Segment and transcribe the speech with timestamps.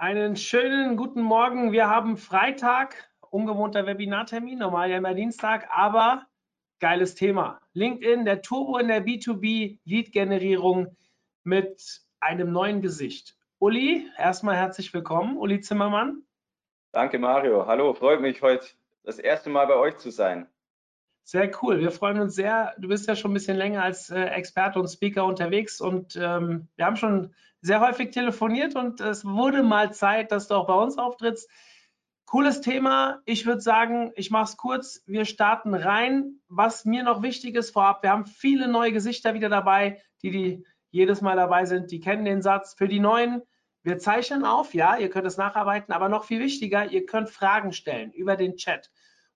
[0.00, 1.72] Einen schönen guten Morgen.
[1.72, 6.24] Wir haben Freitag, ungewohnter Webinartermin, normal ja immer Dienstag, aber
[6.78, 7.60] geiles Thema.
[7.74, 10.96] LinkedIn, der Turbo in der B2B-Lead-Generierung
[11.44, 13.36] mit einem neuen Gesicht.
[13.58, 15.36] Uli, erstmal herzlich willkommen.
[15.36, 16.22] Uli Zimmermann.
[16.92, 17.66] Danke, Mario.
[17.66, 18.68] Hallo, freut mich heute
[19.02, 20.48] das erste Mal bei euch zu sein.
[21.22, 21.80] Sehr cool.
[21.80, 22.74] Wir freuen uns sehr.
[22.78, 26.68] Du bist ja schon ein bisschen länger als äh, Experte und Speaker unterwegs und ähm,
[26.76, 30.74] wir haben schon sehr häufig telefoniert und es wurde mal Zeit, dass du auch bei
[30.74, 31.48] uns auftrittst.
[32.24, 33.20] Cooles Thema.
[33.24, 35.02] Ich würde sagen, ich mache es kurz.
[35.06, 36.40] Wir starten rein.
[36.48, 40.66] Was mir noch wichtig ist vorab, wir haben viele neue Gesichter wieder dabei, die, die
[40.90, 41.90] jedes Mal dabei sind.
[41.90, 42.74] Die kennen den Satz.
[42.74, 43.42] Für die Neuen,
[43.82, 44.74] wir zeichnen auf.
[44.74, 48.56] Ja, ihr könnt es nacharbeiten, aber noch viel wichtiger, ihr könnt Fragen stellen über den
[48.56, 48.90] Chat.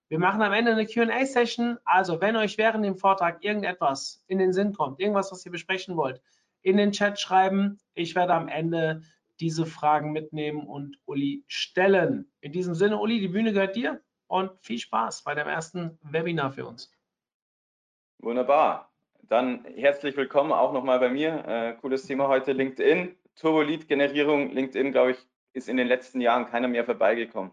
[0.07, 1.79] Wir machen am Ende eine QA-Session.
[1.83, 5.97] Also, wenn euch während dem Vortrag irgendetwas in den Sinn kommt, irgendwas, was ihr besprechen
[5.97, 6.21] wollt,
[6.61, 7.79] in den Chat schreiben.
[7.95, 9.01] Ich werde am Ende
[9.39, 12.31] diese Fragen mitnehmen und Uli stellen.
[12.39, 16.51] In diesem Sinne, Uli, die Bühne gehört dir und viel Spaß bei dem ersten Webinar
[16.51, 16.91] für uns.
[18.19, 18.91] Wunderbar.
[19.23, 21.45] Dann herzlich willkommen auch nochmal bei mir.
[21.47, 23.15] Äh, cooles Thema heute, LinkedIn.
[23.35, 24.51] Turbo-Lead-Generierung.
[24.51, 25.17] LinkedIn, glaube ich,
[25.53, 27.51] ist in den letzten Jahren keiner mehr vorbeigekommen.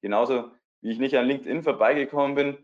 [0.00, 0.50] Genauso
[0.84, 2.58] wie ich nicht an LinkedIn vorbeigekommen bin,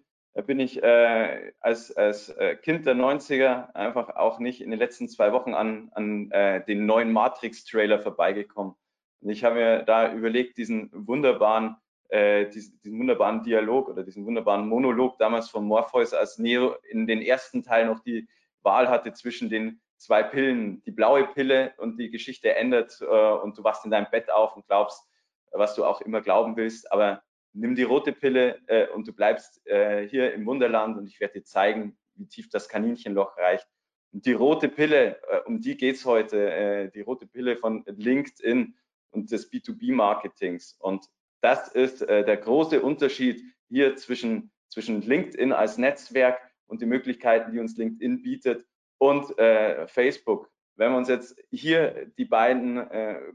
[0.47, 5.09] bin ich äh, als, als äh, Kind der 90er einfach auch nicht in den letzten
[5.09, 8.75] zwei Wochen an, an äh, den neuen Matrix-Trailer vorbeigekommen.
[9.23, 11.77] Und ich habe mir da überlegt, diesen wunderbaren,
[12.11, 17.07] äh, diesen, diesen, wunderbaren Dialog oder diesen wunderbaren Monolog damals von Morpheus, als Neo in
[17.07, 18.29] den ersten Teil noch die
[18.63, 23.57] Wahl hatte zwischen den zwei Pillen, die blaue Pille und die Geschichte endet äh, und
[23.57, 25.09] du wachst in deinem Bett auf und glaubst,
[25.53, 29.67] was du auch immer glauben willst, aber nimm die rote Pille äh, und du bleibst
[29.67, 33.67] äh, hier im Wunderland und ich werde dir zeigen, wie tief das Kaninchenloch reicht.
[34.12, 38.75] Und die rote Pille, äh, um die geht's heute, äh, die rote Pille von LinkedIn
[39.11, 40.77] und des B2B-Marketings.
[40.79, 41.07] Und
[41.41, 47.53] das ist äh, der große Unterschied hier zwischen, zwischen LinkedIn als Netzwerk und die Möglichkeiten,
[47.53, 48.67] die uns LinkedIn bietet
[48.98, 50.51] und äh, Facebook.
[50.77, 52.89] Wenn wir uns jetzt hier die beiden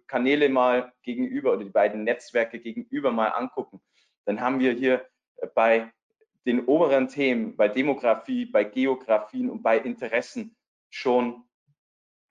[0.07, 3.81] Kanäle mal gegenüber oder die beiden Netzwerke gegenüber mal angucken,
[4.25, 5.06] dann haben wir hier
[5.38, 5.91] äh, bei
[6.46, 10.56] den oberen Themen, bei Demografie, bei Geografien und bei Interessen
[10.90, 11.44] schon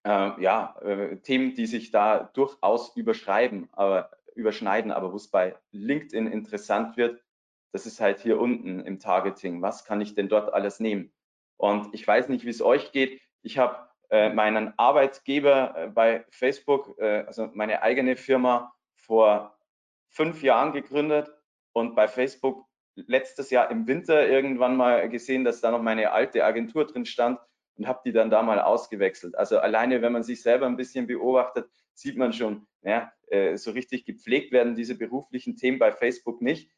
[0.05, 5.57] äh, ja, äh, Themen, die sich da durchaus überschreiben, aber überschneiden, aber wo es bei
[5.73, 7.23] LinkedIn interessant wird,
[7.73, 9.63] das ist halt hier unten im Targeting.
[9.63, 11.13] Was kann ich denn dort alles nehmen?
[11.57, 13.21] Und ich weiß nicht, wie es euch geht.
[13.43, 19.59] Ich habe äh, meinen Arbeitgeber äh, bei Facebook, äh, also meine eigene Firma, vor
[20.09, 21.33] fünf Jahren gegründet
[21.75, 22.65] und bei Facebook
[22.95, 27.39] letztes Jahr im Winter irgendwann mal gesehen, dass da noch meine alte Agentur drin stand
[27.77, 29.37] und habe die dann da mal ausgewechselt.
[29.37, 33.73] Also alleine, wenn man sich selber ein bisschen beobachtet, sieht man schon, ja, äh, so
[33.73, 36.71] richtig gepflegt werden diese beruflichen Themen bei Facebook nicht.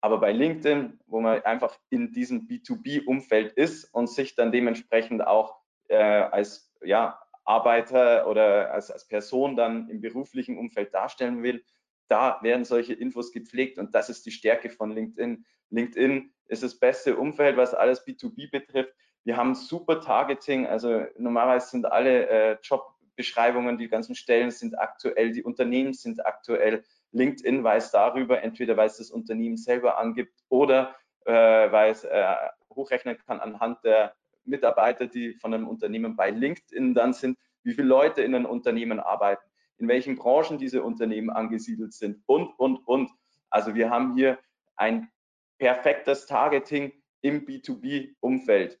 [0.00, 5.60] Aber bei LinkedIn, wo man einfach in diesem B2B-Umfeld ist und sich dann dementsprechend auch
[5.88, 11.64] äh, als ja, Arbeiter oder als, als Person dann im beruflichen Umfeld darstellen will,
[12.12, 15.46] da werden solche Infos gepflegt und das ist die Stärke von LinkedIn.
[15.70, 18.92] LinkedIn ist das beste Umfeld, was alles B2B betrifft.
[19.24, 25.32] Wir haben super Targeting, also normalerweise sind alle äh, Jobbeschreibungen, die ganzen Stellen sind aktuell,
[25.32, 26.84] die Unternehmen sind aktuell.
[27.12, 30.94] LinkedIn weiß darüber, entweder weil es das Unternehmen selber angibt oder
[31.24, 32.34] äh, weil es äh,
[32.74, 37.88] hochrechnen kann anhand der Mitarbeiter, die von einem Unternehmen bei LinkedIn dann sind, wie viele
[37.88, 43.10] Leute in einem Unternehmen arbeiten in welchen Branchen diese Unternehmen angesiedelt sind und, und, und.
[43.50, 44.38] Also wir haben hier
[44.76, 45.10] ein
[45.58, 48.78] perfektes Targeting im B2B-Umfeld.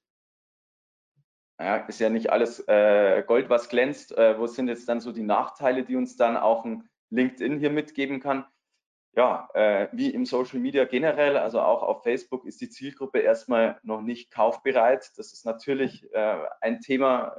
[1.58, 4.16] Ja, ist ja nicht alles äh, Gold, was glänzt.
[4.16, 7.70] Äh, wo sind jetzt dann so die Nachteile, die uns dann auch ein LinkedIn hier
[7.70, 8.46] mitgeben kann?
[9.14, 13.78] Ja, äh, wie im Social Media generell, also auch auf Facebook ist die Zielgruppe erstmal
[13.82, 15.12] noch nicht kaufbereit.
[15.16, 17.36] Das ist natürlich äh, ein Thema,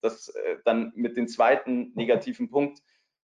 [0.00, 2.82] das äh, dann mit dem zweiten negativen Punkt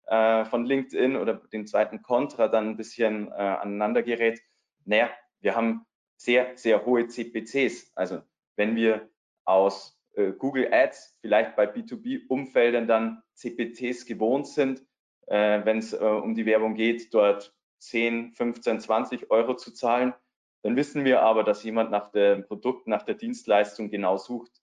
[0.06, 4.40] äh, von LinkedIn oder dem zweiten Kontra dann ein bisschen äh, aneinander gerät.
[4.84, 5.10] Naja,
[5.40, 5.84] wir haben
[6.16, 7.92] sehr, sehr hohe CPCs.
[7.94, 8.22] Also
[8.56, 9.08] wenn wir
[9.44, 14.84] aus äh, Google Ads vielleicht bei B2B-Umfeldern dann CPCs gewohnt sind,
[15.26, 20.14] äh, wenn es äh, um die Werbung geht, dort 10, 15, 20 Euro zu zahlen,
[20.62, 24.57] dann wissen wir aber, dass jemand nach dem Produkt, nach der Dienstleistung genau sucht.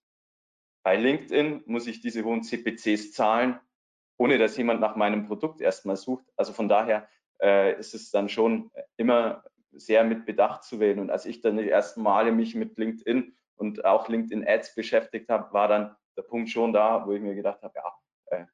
[0.86, 3.58] Bei LinkedIn muss ich diese hohen CPCs zahlen,
[4.18, 6.24] ohne dass jemand nach meinem Produkt erstmal sucht.
[6.36, 7.08] Also von daher
[7.42, 9.42] äh, ist es dann schon immer
[9.72, 11.00] sehr mit Bedacht zu wählen.
[11.00, 15.28] Und als ich dann die ersten Male mich mit LinkedIn und auch LinkedIn Ads beschäftigt
[15.28, 18.46] habe, war dann der Punkt schon da, wo ich mir gedacht habe, ja, äh,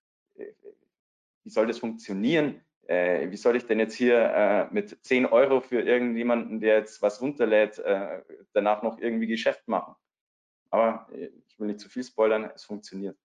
[1.45, 2.63] wie soll das funktionieren?
[2.89, 7.03] äh, wie soll ich denn jetzt hier äh, mit 10 Euro für irgendjemanden, der jetzt
[7.03, 8.23] was runterlädt, äh,
[8.55, 9.95] danach noch irgendwie Geschäft machen?
[10.73, 13.17] Aber äh, ich will nicht zu viel spoilern, es funktioniert.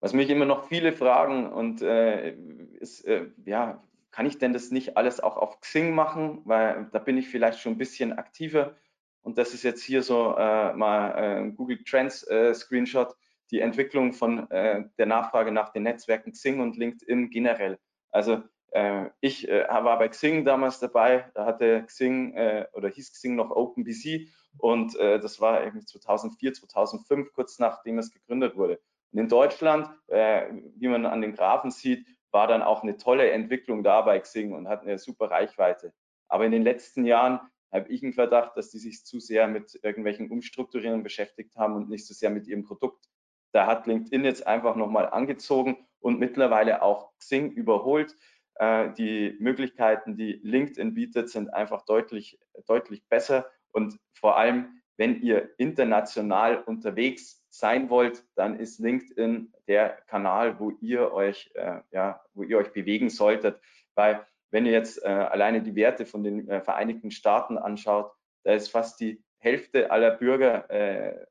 [0.00, 2.34] Was mich immer noch viele fragen und äh,
[2.78, 6.42] ist, äh, ja, kann ich denn das nicht alles auch auf Xing machen?
[6.44, 8.76] Weil da bin ich vielleicht schon ein bisschen aktiver.
[9.22, 13.16] Und das ist jetzt hier so äh, mal ein Google Trends Screenshot
[13.50, 17.78] die Entwicklung von äh, der Nachfrage nach den Netzwerken Xing und LinkedIn generell.
[18.10, 18.42] Also
[18.72, 23.36] äh, ich äh, war bei Xing damals dabei, da hatte Xing äh, oder hieß Xing
[23.36, 24.28] noch OpenBC
[24.58, 28.80] und äh, das war irgendwie 2004, 2005, kurz nachdem es gegründet wurde.
[29.12, 33.30] Und in Deutschland, äh, wie man an den Graphen sieht, war dann auch eine tolle
[33.30, 35.94] Entwicklung da bei Xing und hat eine super Reichweite.
[36.28, 37.40] Aber in den letzten Jahren
[37.72, 41.88] habe ich einen Verdacht, dass die sich zu sehr mit irgendwelchen Umstrukturierungen beschäftigt haben und
[41.88, 43.08] nicht so sehr mit ihrem Produkt.
[43.52, 48.14] Da hat LinkedIn jetzt einfach nochmal angezogen und mittlerweile auch Xing überholt.
[48.56, 53.46] Äh, die Möglichkeiten, die LinkedIn bietet, sind einfach deutlich, deutlich besser.
[53.72, 60.70] Und vor allem, wenn ihr international unterwegs sein wollt, dann ist LinkedIn der Kanal, wo
[60.80, 63.60] ihr euch, äh, ja, wo ihr euch bewegen solltet.
[63.94, 68.12] Weil wenn ihr jetzt äh, alleine die Werte von den äh, Vereinigten Staaten anschaut,
[68.44, 71.26] da ist fast die Hälfte aller Bürger äh,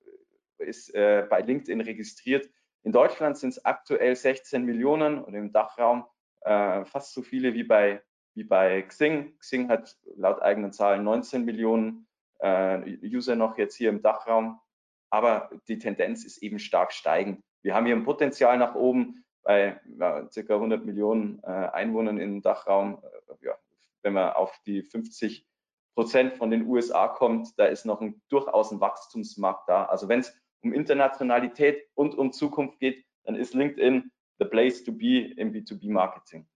[0.60, 2.50] ist äh, bei LinkedIn registriert.
[2.84, 6.06] In Deutschland sind es aktuell 16 Millionen und im Dachraum
[6.42, 8.02] äh, fast so viele wie bei,
[8.34, 9.38] wie bei Xing.
[9.40, 12.08] Xing hat laut eigenen Zahlen 19 Millionen
[12.44, 14.60] User noch jetzt hier im Dachraum.
[15.10, 17.44] Aber die Tendenz ist eben stark steigend.
[17.64, 22.42] Wir haben hier ein Potenzial nach oben bei ja, circa 100 Millionen äh, Einwohnern im
[22.42, 23.02] Dachraum.
[23.04, 23.58] Äh, ja,
[24.04, 25.48] wenn man auf die 50
[25.96, 29.86] Prozent von den USA kommt, da ist noch ein, durchaus ein Wachstumsmarkt da.
[29.86, 34.92] Also wenn es um Internationalität und um Zukunft geht, dann ist LinkedIn the place to
[34.92, 36.48] be im B2B-Marketing.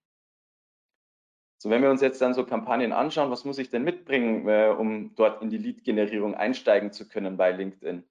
[1.61, 4.73] So, wenn wir uns jetzt dann so Kampagnen anschauen, was muss ich denn mitbringen, äh,
[4.75, 8.03] um dort in die Lead-Generierung einsteigen zu können bei LinkedIn?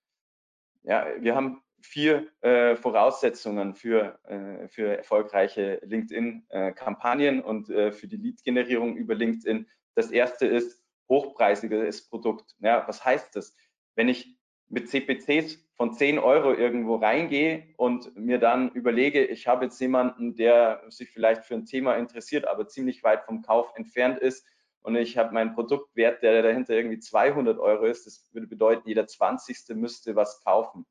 [0.85, 8.19] Ja, wir haben vier äh, Voraussetzungen für, äh, für erfolgreiche LinkedIn-Kampagnen und äh, für die
[8.19, 9.67] Lead-Generierung über LinkedIn.
[9.97, 12.55] Das erste ist hochpreisiges Produkt.
[12.61, 13.57] Ja, was heißt das?
[13.97, 14.39] Wenn ich
[14.71, 20.37] mit CPCs von 10 Euro irgendwo reingehe und mir dann überlege, ich habe jetzt jemanden,
[20.37, 24.47] der sich vielleicht für ein Thema interessiert, aber ziemlich weit vom Kauf entfernt ist
[24.83, 29.07] und ich habe meinen Produktwert, der dahinter irgendwie 200 Euro ist, das würde bedeuten, jeder
[29.07, 29.77] 20.
[29.77, 30.87] müsste was kaufen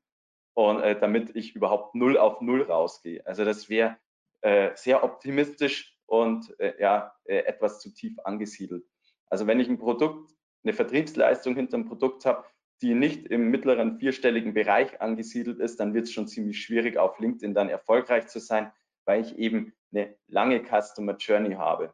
[0.54, 3.26] und äh, damit ich überhaupt null auf null rausgehe.
[3.26, 3.96] Also das wäre
[4.42, 8.84] äh, sehr optimistisch und äh, ja, äh, etwas zu tief angesiedelt.
[9.26, 10.32] Also wenn ich ein Produkt,
[10.64, 12.44] eine Vertriebsleistung hinter dem Produkt habe,
[12.82, 17.18] die nicht im mittleren vierstelligen Bereich angesiedelt ist, dann wird es schon ziemlich schwierig, auf
[17.18, 18.72] LinkedIn dann erfolgreich zu sein,
[19.04, 21.92] weil ich eben eine lange Customer Journey habe.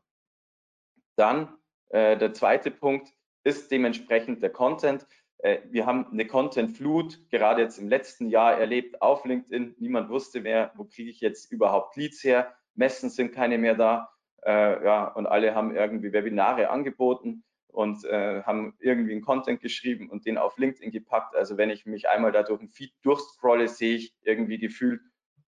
[1.16, 1.56] Dann
[1.88, 3.12] äh, der zweite Punkt
[3.42, 5.06] ist dementsprechend der Content.
[5.38, 9.76] Äh, wir haben eine Content-Flut gerade jetzt im letzten Jahr erlebt auf LinkedIn.
[9.78, 12.54] Niemand wusste mehr, wo kriege ich jetzt überhaupt Leads her.
[12.74, 14.10] Messen sind keine mehr da.
[14.44, 17.44] Äh, ja, und alle haben irgendwie Webinare angeboten
[17.76, 21.36] und äh, haben irgendwie einen Content geschrieben und den auf LinkedIn gepackt.
[21.36, 25.02] Also wenn ich mich einmal da durch den Feed durchscrolle, sehe ich irgendwie gefühlt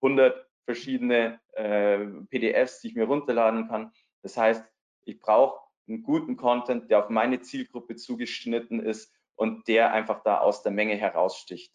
[0.04, 1.98] 100 verschiedene äh,
[2.30, 3.92] PDFs, die ich mir runterladen kann.
[4.22, 4.64] Das heißt,
[5.04, 10.42] ich brauche einen guten Content, der auf meine Zielgruppe zugeschnitten ist und der einfach da
[10.42, 11.74] aus der Menge heraussticht.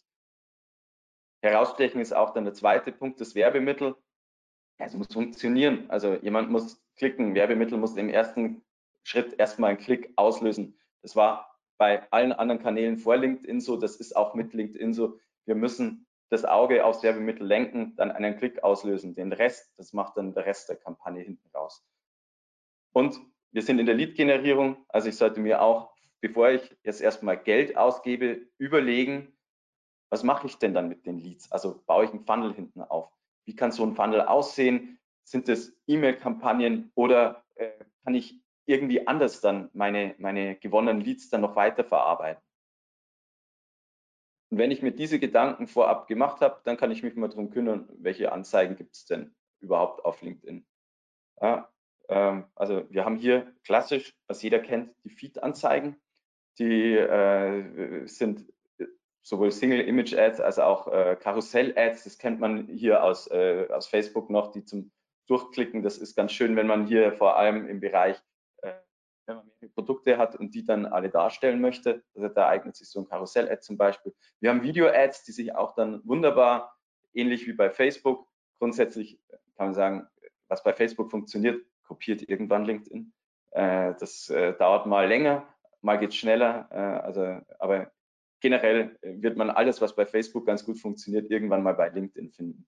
[1.43, 3.97] Herausstechen ist auch dann der zweite Punkt, das Werbemittel.
[4.79, 5.91] Es muss funktionieren.
[5.91, 7.35] Also jemand muss klicken.
[7.35, 8.63] Werbemittel muss im ersten
[9.07, 10.77] Schritt erstmal einen Klick auslösen.
[11.03, 15.21] Das war bei allen anderen Kanälen vor LinkedIn so, das ist auch mit LinkedIn so.
[15.45, 19.15] Wir müssen das Auge aufs Werbemittel lenken, dann einen Klick auslösen.
[19.15, 21.87] Den Rest, das macht dann der Rest der Kampagne hinten raus.
[22.93, 23.21] Und
[23.53, 27.77] wir sind in der Lead-Generierung, also ich sollte mir auch, bevor ich jetzt erstmal Geld
[27.77, 29.39] ausgebe, überlegen,
[30.11, 31.53] was mache ich denn dann mit den Leads?
[31.53, 33.13] Also baue ich einen Funnel hinten auf.
[33.45, 34.99] Wie kann so ein Funnel aussehen?
[35.23, 37.71] Sind es E-Mail-Kampagnen oder äh,
[38.03, 42.43] kann ich irgendwie anders dann meine, meine gewonnenen Leads dann noch weiter verarbeiten.
[44.51, 47.51] Und wenn ich mir diese Gedanken vorab gemacht habe, dann kann ich mich mal darum
[47.51, 50.67] kümmern, welche Anzeigen gibt es denn überhaupt auf LinkedIn.
[51.41, 51.69] Ja,
[52.09, 55.97] ähm, also wir haben hier klassisch, was jeder kennt, die Feed-Anzeigen.
[56.59, 58.47] Die äh, sind
[59.23, 62.05] sowohl Single-Image-Ads als auch äh, Karussell-Ads.
[62.05, 64.93] Das kennt man hier aus, äh, aus Facebook noch, die zum
[65.27, 65.83] Durchklicken.
[65.83, 68.23] Das ist ganz schön, wenn man hier vor allem im Bereich
[69.27, 72.03] wenn man mehrere Produkte hat und die dann alle darstellen möchte.
[72.15, 74.15] Also da eignet sich so ein Karussell-Ad zum Beispiel.
[74.41, 76.77] Wir haben Video-Ads, die sich auch dann wunderbar,
[77.13, 78.29] ähnlich wie bei Facebook,
[78.59, 79.21] grundsätzlich
[79.57, 80.07] kann man sagen,
[80.49, 83.13] was bei Facebook funktioniert, kopiert irgendwann LinkedIn.
[83.53, 85.47] Äh, das äh, dauert mal länger,
[85.81, 86.69] mal geht schneller.
[86.71, 87.91] Äh, also, aber
[88.41, 92.67] generell wird man alles, was bei Facebook ganz gut funktioniert, irgendwann mal bei LinkedIn finden.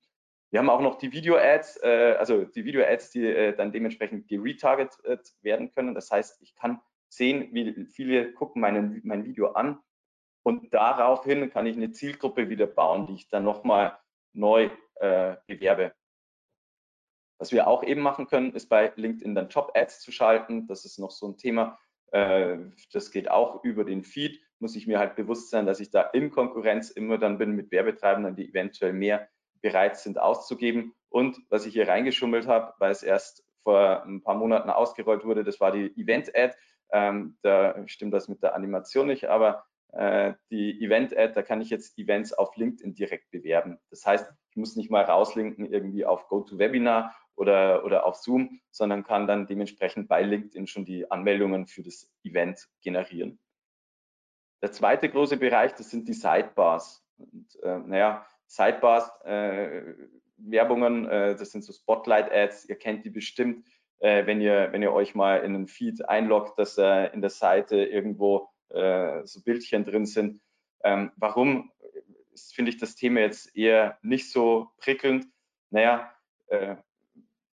[0.50, 5.35] Wir haben auch noch die Video-Ads, äh, also die Video-Ads, die äh, dann dementsprechend geretargetet
[5.43, 5.95] werden können.
[5.95, 9.78] Das heißt, ich kann sehen, wie viele gucken meine, mein Video an
[10.43, 13.99] und daraufhin kann ich eine Zielgruppe wieder bauen, die ich dann nochmal
[14.33, 15.95] neu äh, bewerbe.
[17.38, 20.67] Was wir auch eben machen können, ist bei LinkedIn dann Top-Ads zu schalten.
[20.67, 21.78] Das ist noch so ein Thema.
[22.12, 22.59] Äh,
[22.93, 24.40] das geht auch über den Feed.
[24.59, 27.71] Muss ich mir halt bewusst sein, dass ich da in Konkurrenz immer dann bin mit
[27.71, 29.28] Werbetreibenden, die eventuell mehr
[29.61, 30.95] bereit sind auszugeben.
[31.09, 35.45] Und was ich hier reingeschummelt habe, weil es erst vor ein paar Monaten ausgerollt wurde,
[35.45, 36.55] das war die Event-Ad.
[36.91, 41.71] Ähm, da stimmt das mit der Animation nicht, aber äh, die Event-Ad, da kann ich
[41.71, 43.79] jetzt Events auf LinkedIn direkt bewerben.
[43.91, 49.05] Das heißt, ich muss nicht mal rauslinken irgendwie auf GoToWebinar oder, oder auf Zoom, sondern
[49.05, 53.38] kann dann dementsprechend bei LinkedIn schon die Anmeldungen für das Event generieren.
[54.61, 57.05] Der zweite große Bereich, das sind die Sidebars.
[57.17, 59.95] Und, äh, naja, Sidebars, äh,
[60.38, 63.64] Werbungen, äh, das sind so Spotlight-Ads, ihr kennt die bestimmt,
[64.00, 67.31] äh, wenn, ihr, wenn ihr euch mal in einen Feed einloggt, dass äh, in der
[67.31, 70.40] Seite irgendwo äh, so Bildchen drin sind.
[70.83, 71.71] Ähm, warum
[72.52, 75.26] finde ich das Thema jetzt eher nicht so prickelnd?
[75.71, 76.12] Naja,
[76.47, 76.76] äh,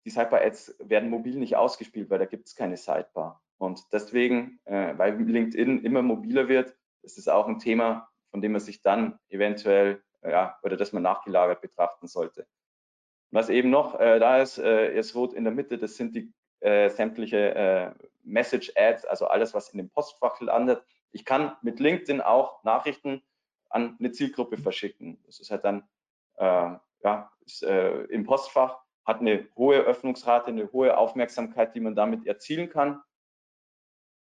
[0.05, 3.41] die Sidebar-Ads werden mobil nicht ausgespielt, weil da gibt es keine Sidebar.
[3.57, 8.51] Und deswegen, äh, weil LinkedIn immer mobiler wird, ist es auch ein Thema, von dem
[8.51, 12.47] man sich dann eventuell, ja, oder das man nachgelagert betrachten sollte.
[13.31, 16.33] Was eben noch äh, da ist, äh, ist rot in der Mitte, das sind die
[16.61, 17.91] äh, sämtliche äh,
[18.23, 20.83] Message-Ads, also alles, was in dem Postfach landet.
[21.11, 23.21] Ich kann mit LinkedIn auch Nachrichten
[23.69, 25.21] an eine Zielgruppe verschicken.
[25.25, 25.87] Das ist halt dann
[26.37, 31.95] äh, ja, ist, äh, im Postfach hat eine hohe Öffnungsrate, eine hohe Aufmerksamkeit, die man
[31.95, 33.01] damit erzielen kann.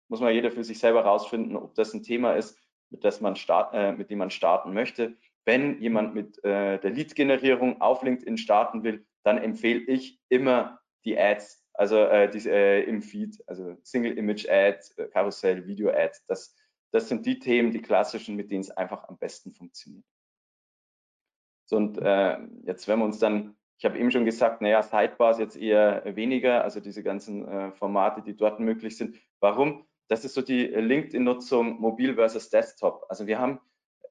[0.09, 2.59] Muss man jeder für sich selber rausfinden, ob das ein Thema ist,
[2.89, 5.15] mit, man start, äh, mit dem man starten möchte.
[5.45, 11.17] Wenn jemand mit äh, der Lead-Generierung auf LinkedIn starten will, dann empfehle ich immer die
[11.17, 16.25] Ads, also äh, die, äh, im Feed, also Single-Image-Ads, äh, Karussell, Video-Ads.
[16.25, 16.55] Das,
[16.91, 20.05] das sind die Themen, die klassischen, mit denen es einfach am besten funktioniert.
[21.65, 25.31] So, und äh, jetzt, wenn wir uns dann ich habe eben schon gesagt, naja, Sidebar
[25.31, 29.19] ist jetzt eher weniger, also diese ganzen äh, Formate, die dort möglich sind.
[29.39, 29.85] Warum?
[30.07, 33.05] Das ist so die LinkedIn-Nutzung mobil versus Desktop.
[33.09, 33.59] Also wir haben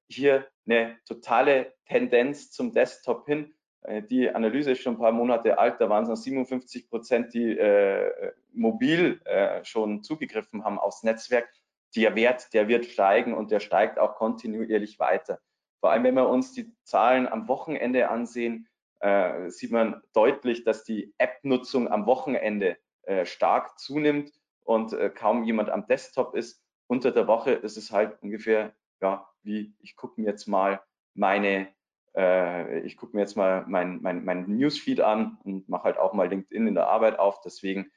[0.09, 3.55] hier eine totale Tendenz zum Desktop hin.
[3.83, 7.35] Äh, die Analyse ist schon ein paar Monate alt, da waren es noch 57 Prozent,
[7.35, 11.49] die äh, mobil äh, schon zugegriffen haben aufs Netzwerk.
[11.97, 15.41] Der Wert, der wird steigen und der steigt auch kontinuierlich weiter.
[15.81, 18.69] Vor allem, wenn wir uns die Zahlen am Wochenende ansehen,
[19.01, 24.33] äh, sieht man deutlich, dass die App-Nutzung am Wochenende äh, stark zunimmt
[24.65, 26.65] und äh, kaum jemand am Desktop ist.
[26.87, 30.83] Unter der Woche ist es halt ungefähr, ja, wie ich gucke mir jetzt mal
[31.15, 31.69] meine,
[32.17, 36.13] äh, ich gucke mir jetzt mal mein, mein, mein Newsfeed an und mache halt auch
[36.13, 37.41] mal LinkedIn in der Arbeit auf.
[37.43, 37.91] Deswegen,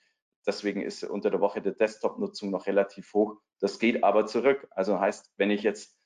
[0.46, 3.38] deswegen ist unter der Woche die Desktop-Nutzung noch relativ hoch.
[3.60, 4.68] Das geht aber zurück.
[4.72, 5.98] Also heißt, wenn ich jetzt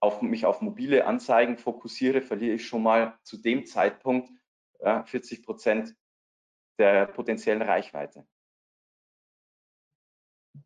[0.00, 4.30] auf mich auf mobile Anzeigen fokussiere, verliere ich schon mal zu dem Zeitpunkt
[4.80, 5.94] ja, 40 Prozent
[6.78, 8.26] der potenziellen Reichweite.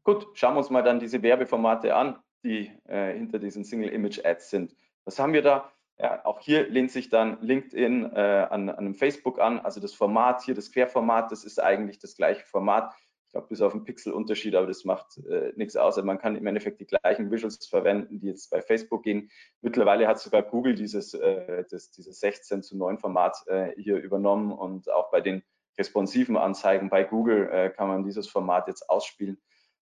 [0.02, 4.24] Gut, schauen wir uns mal dann diese Werbeformate an, die äh, hinter diesen Single Image
[4.24, 4.76] Ads sind.
[5.04, 5.70] Was haben wir da?
[5.98, 9.58] Ja, auch hier lehnt sich dann LinkedIn äh, an, an einem Facebook an.
[9.60, 12.94] Also das Format hier, das Querformat, das ist eigentlich das gleiche Format
[13.36, 15.96] glaube, bis auf einen Pixel-Unterschied, aber das macht äh, nichts aus.
[15.96, 19.30] Also man kann im Endeffekt die gleichen Visuals verwenden, die jetzt bei Facebook gehen.
[19.60, 24.52] Mittlerweile hat sogar Google dieses, äh, das, dieses 16 zu 9 Format äh, hier übernommen
[24.52, 25.42] und auch bei den
[25.76, 29.38] responsiven Anzeigen bei Google äh, kann man dieses Format jetzt ausspielen.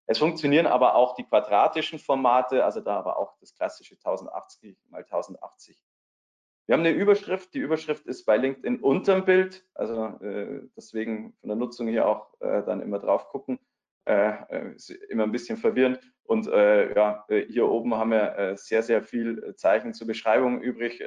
[0.07, 5.03] Es funktionieren aber auch die quadratischen Formate, also da aber auch das klassische 1080 mal
[5.03, 5.79] 1080
[6.67, 7.53] wir haben eine Überschrift.
[7.55, 9.67] Die Überschrift ist bei LinkedIn unterm Bild.
[9.75, 13.59] Also äh, deswegen von der Nutzung hier auch äh, dann immer drauf gucken.
[14.07, 16.01] Äh, äh ist immer ein bisschen verwirrend.
[16.23, 21.03] Und äh, ja, äh, hier oben haben wir sehr, sehr viel Zeichen zur Beschreibung übrig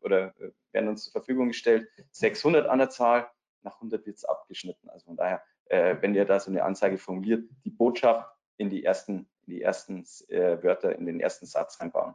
[0.00, 0.34] oder
[0.72, 1.88] werden uns zur Verfügung gestellt.
[2.12, 3.30] 600 an der Zahl.
[3.62, 4.88] Nach 100 wird es abgeschnitten.
[4.88, 9.28] Also von daher, wenn ihr da so eine Anzeige formuliert, die Botschaft in die ersten,
[9.46, 12.14] in die ersten Wörter, in den ersten Satz reinbauen.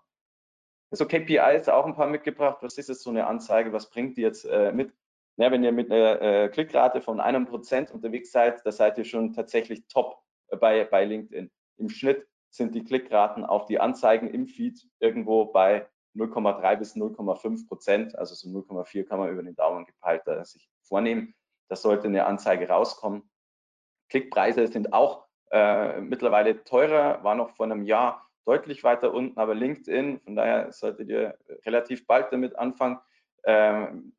[0.93, 2.57] So KPIs auch ein paar mitgebracht.
[2.61, 3.71] Was ist jetzt so eine Anzeige?
[3.71, 4.93] Was bringt die jetzt äh, mit?
[5.37, 9.05] Ja, wenn ihr mit einer äh, Klickrate von einem Prozent unterwegs seid, da seid ihr
[9.05, 10.21] schon tatsächlich top
[10.59, 11.49] bei, bei LinkedIn.
[11.77, 17.67] Im Schnitt sind die Klickraten auf die Anzeigen im Feed irgendwo bei 0,3 bis 0,5
[17.69, 21.33] Prozent, also so 0,4 kann man über den Daumen gepeilt sich vornehmen.
[21.69, 23.30] das sollte eine Anzeige rauskommen.
[24.11, 29.55] Klickpreise sind auch äh, mittlerweile teurer, war noch vor einem Jahr deutlich weiter unten, aber
[29.55, 32.99] LinkedIn, von daher solltet ihr relativ bald damit anfangen.
[33.45, 34.13] Ähm,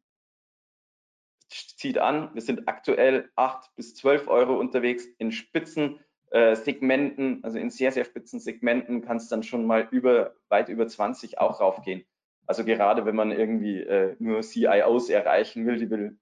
[1.48, 7.68] zieht an, wir sind aktuell 8 bis 12 Euro unterwegs in Spitzensegmenten, äh, also in
[7.68, 12.06] sehr, sehr spitzen Segmenten kann es dann schon mal über, weit über 20 auch raufgehen.
[12.46, 16.18] Also gerade wenn man irgendwie äh, nur CIOs erreichen will, die will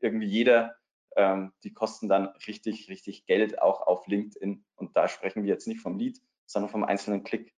[0.00, 0.76] irgendwie jeder,
[1.16, 4.64] ähm, die kosten dann richtig, richtig Geld auch auf LinkedIn.
[4.76, 7.54] Und da sprechen wir jetzt nicht vom Lead, sondern vom einzelnen Klick.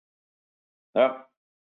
[0.94, 1.28] Ja,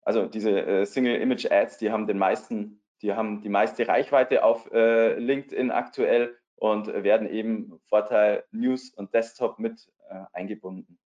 [0.01, 4.43] also diese äh, Single Image Ads, die haben den meisten, die haben die meiste Reichweite
[4.43, 10.99] auf äh, LinkedIn aktuell und werden eben Vorteil News und Desktop mit äh, eingebunden.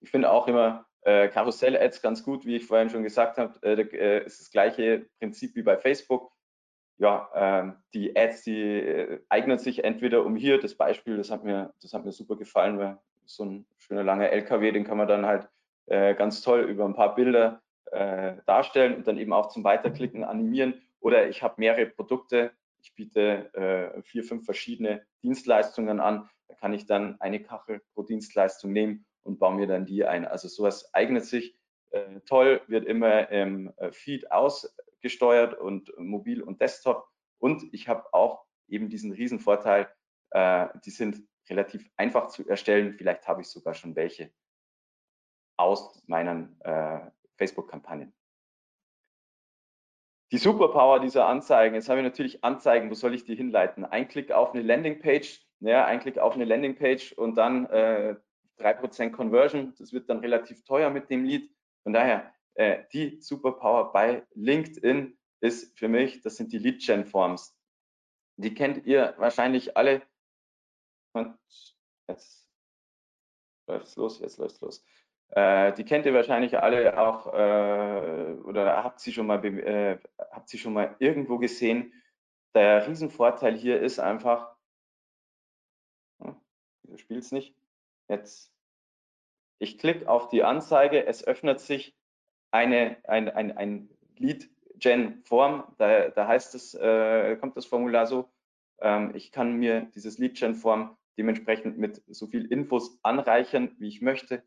[0.00, 3.58] Ich finde auch immer äh, Karussell-Ads ganz gut, wie ich vorhin schon gesagt habe.
[3.62, 6.32] Äh, äh, ist das gleiche Prinzip wie bei Facebook.
[7.02, 11.42] Ja, ähm, die Ads, die äh, eignen sich entweder um hier, das Beispiel, das hat
[11.42, 15.08] mir, das hat mir super gefallen, weil so ein schöner langer LKW, den kann man
[15.08, 15.48] dann halt
[15.86, 20.22] äh, ganz toll über ein paar Bilder äh, darstellen und dann eben auch zum Weiterklicken
[20.22, 20.74] animieren.
[21.00, 23.50] Oder ich habe mehrere Produkte, ich biete
[24.04, 26.28] vier, fünf verschiedene Dienstleistungen an.
[26.46, 30.24] Da kann ich dann eine Kachel pro Dienstleistung nehmen und baue mir dann die ein.
[30.24, 31.56] Also sowas eignet sich
[32.26, 34.30] toll, wird immer im Feed
[35.02, 37.08] ausgesteuert und mobil und Desktop.
[37.38, 39.92] Und ich habe auch eben diesen riesen Vorteil,
[40.30, 42.94] äh, die sind relativ einfach zu erstellen.
[42.96, 44.32] Vielleicht habe ich sogar schon welche
[45.56, 47.00] aus meinen äh,
[47.36, 48.14] Facebook-Kampagnen.
[50.30, 53.84] Die Superpower dieser Anzeigen, jetzt habe ich natürlich Anzeigen, wo soll ich die hinleiten?
[53.84, 58.16] Ein Klick auf eine Landingpage, ja, ein Klick auf eine Landingpage und dann äh,
[58.58, 61.50] 3% Conversion, das wird dann relativ teuer mit dem Lead.
[61.82, 67.56] Von daher, äh, die Superpower bei LinkedIn ist für mich, das sind die Lead-Gen-Forms.
[68.36, 70.02] Die kennt ihr wahrscheinlich alle.
[71.14, 71.36] Und
[72.08, 72.48] jetzt
[73.66, 74.84] läuft es los, jetzt läuft es los.
[75.30, 79.98] Äh, die kennt ihr wahrscheinlich alle auch äh, oder habt sie schon mal äh,
[80.30, 81.92] habt sie schon mal irgendwo gesehen.
[82.54, 84.54] Der Riesenvorteil hier ist einfach,
[86.20, 86.36] hm,
[86.84, 87.54] du spielst nicht.
[88.08, 88.52] Jetzt,
[89.58, 91.96] ich klicke auf die Anzeige, es öffnet sich
[92.52, 93.88] eine, ein, ein, ein
[94.18, 98.28] Lead-Gen-Form, da, da heißt es, äh, kommt das Formular so,
[98.80, 104.42] ähm, ich kann mir dieses Lead-Gen-Form dementsprechend mit so viel Infos anreichern, wie ich möchte.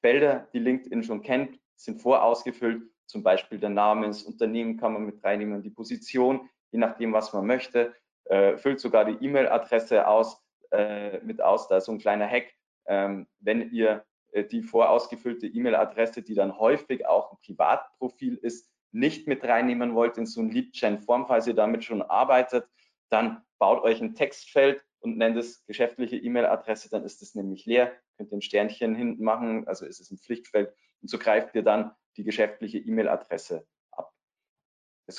[0.00, 2.82] Felder, die LinkedIn schon kennt, sind vorausgefüllt.
[3.06, 7.32] Zum Beispiel der Name des Unternehmens kann man mit reinnehmen, die Position, je nachdem, was
[7.32, 7.94] man möchte.
[8.24, 11.68] Äh, füllt sogar die E-Mail-Adresse aus, äh, mit aus.
[11.68, 12.52] Da ist so ein kleiner Hack.
[12.86, 19.44] Ähm, wenn ihr die vorausgefüllte E-Mail-Adresse, die dann häufig auch ein Privatprofil ist, nicht mit
[19.44, 22.68] reinnehmen wollt in so ein Lead-Gen-Form, falls ihr damit schon arbeitet,
[23.08, 27.92] dann baut euch ein Textfeld und nennt es geschäftliche E-Mail-Adresse, dann ist es nämlich leer,
[28.16, 31.92] könnt ein Sternchen hinten machen, also ist es ein Pflichtfeld und so greift ihr dann
[32.16, 34.12] die geschäftliche E-Mail-Adresse ab.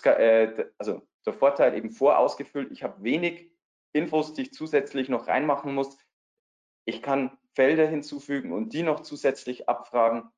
[0.02, 3.52] Kann, äh, also der Vorteil eben vorausgefüllt, ich habe wenig
[3.94, 5.98] Infos, die ich zusätzlich noch reinmachen muss.
[6.86, 10.30] Ich kann Felder hinzufügen und die noch zusätzlich abfragen.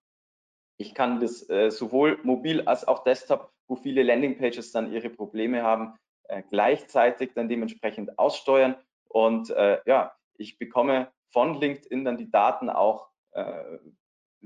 [0.78, 5.64] Ich kann das äh, sowohl mobil als auch Desktop, wo viele Landingpages dann ihre Probleme
[5.64, 8.76] haben, äh, gleichzeitig dann dementsprechend aussteuern.
[9.08, 13.78] Und äh, ja, ich bekomme von LinkedIn dann die Daten auch äh,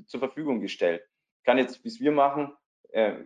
[0.06, 1.02] zur Verfügung gestellt.
[1.40, 2.56] Ich kann jetzt, wie es wir machen,
[2.90, 3.24] äh,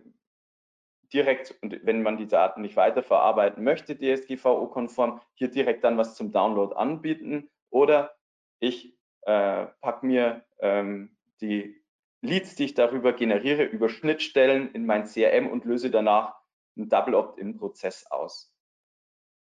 [1.12, 6.32] direkt, und wenn man die Daten nicht weiterverarbeiten möchte, DSGVO-konform, hier direkt dann was zum
[6.32, 8.16] Download anbieten oder
[8.60, 11.82] ich äh, pack mir ähm, die
[12.22, 16.36] Leads, die ich darüber generiere, über Schnittstellen in mein CRM und löse danach
[16.76, 18.52] einen Double Opt-in-Prozess aus.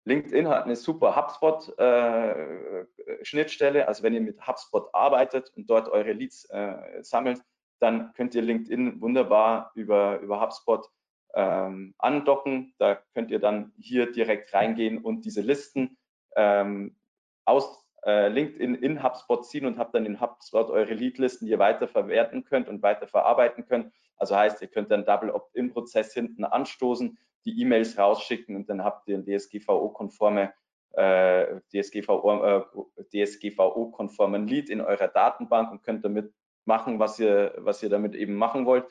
[0.06, 3.80] LinkedIn hat eine super HubSpot-Schnittstelle.
[3.80, 7.40] Äh, also wenn ihr mit HubSpot arbeitet und dort eure Leads äh, sammelt,
[7.78, 10.90] dann könnt ihr LinkedIn wunderbar über, über HubSpot
[11.34, 12.74] ähm, andocken.
[12.78, 15.96] Da könnt ihr dann hier direkt reingehen und diese Listen
[16.36, 16.96] ähm,
[17.44, 21.58] aus äh, LinkedIn in HubSpot ziehen und habt dann in HubSpot eure Leadlisten, die ihr
[21.58, 23.92] weiter verwerten könnt und weiter verarbeiten könnt.
[24.16, 29.08] Also heißt, ihr könnt dann Double Opt-in-Prozess hinten anstoßen, die E-Mails rausschicken und dann habt
[29.08, 30.52] ihr ein DSGVO-konforme
[30.92, 36.32] äh, DSGVO, äh, DSGVO-konformen Lead in eurer Datenbank und könnt damit
[36.64, 38.86] machen, was ihr, was ihr damit eben machen wollt.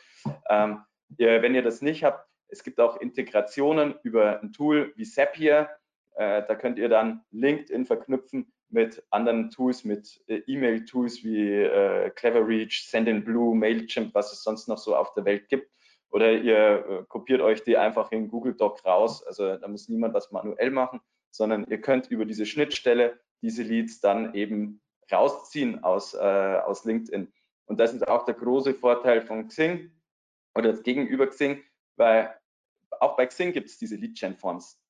[0.49, 0.81] Ähm,
[1.17, 5.69] ihr, wenn ihr das nicht habt, es gibt auch Integrationen über ein Tool wie Zapier.
[6.15, 12.09] Äh, da könnt ihr dann LinkedIn verknüpfen mit anderen Tools, mit äh, E-Mail-Tools wie äh,
[12.09, 15.71] Cleverreach, Sendinblue, Mailchimp, was es sonst noch so auf der Welt gibt.
[16.09, 19.23] Oder ihr äh, kopiert euch die einfach in Google Doc raus.
[19.23, 23.99] Also da muss niemand was manuell machen, sondern ihr könnt über diese Schnittstelle diese Leads
[23.99, 24.81] dann eben
[25.11, 27.31] rausziehen aus, äh, aus LinkedIn.
[27.65, 29.91] Und das ist auch der große Vorteil von Xing
[30.55, 31.63] oder gegenüber Xing,
[31.95, 32.33] weil
[32.99, 34.82] auch bei Xing gibt es diese Lead-Gen-Forms.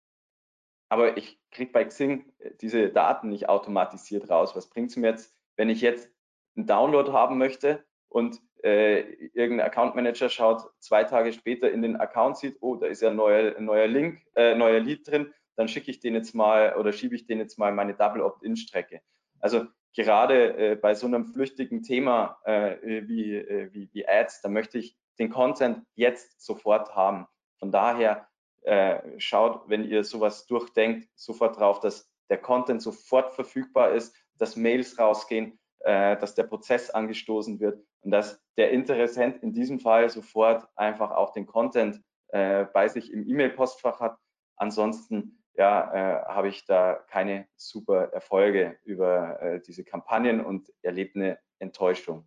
[0.93, 4.55] Aber ich kriege bei Xing äh, diese Daten nicht automatisiert raus.
[4.55, 6.07] Was bringt es mir jetzt, wenn ich jetzt
[6.55, 8.99] einen Download haben möchte und äh,
[9.33, 13.09] irgendein Account Manager schaut zwei Tage später in den Account, sieht, oh, da ist ja
[13.09, 16.75] ein neuer, ein neuer Link, äh, neuer Lead drin, dann schicke ich den jetzt mal
[16.75, 19.01] oder schiebe ich den jetzt mal meine Double Opt-in-Strecke.
[19.39, 24.49] Also gerade äh, bei so einem flüchtigen Thema äh, wie, äh, wie, wie Ads, da
[24.49, 27.25] möchte ich den Content jetzt sofort haben.
[27.57, 28.27] Von daher
[28.63, 34.55] äh, schaut, wenn ihr sowas durchdenkt, sofort drauf, dass der Content sofort verfügbar ist, dass
[34.55, 40.09] Mails rausgehen, äh, dass der Prozess angestoßen wird und dass der Interessent in diesem Fall
[40.09, 44.17] sofort einfach auch den Content äh, bei sich im E-Mail-Postfach hat.
[44.55, 51.19] Ansonsten ja, äh, habe ich da keine super Erfolge über äh, diese Kampagnen und erlebe
[51.19, 52.25] eine Enttäuschung.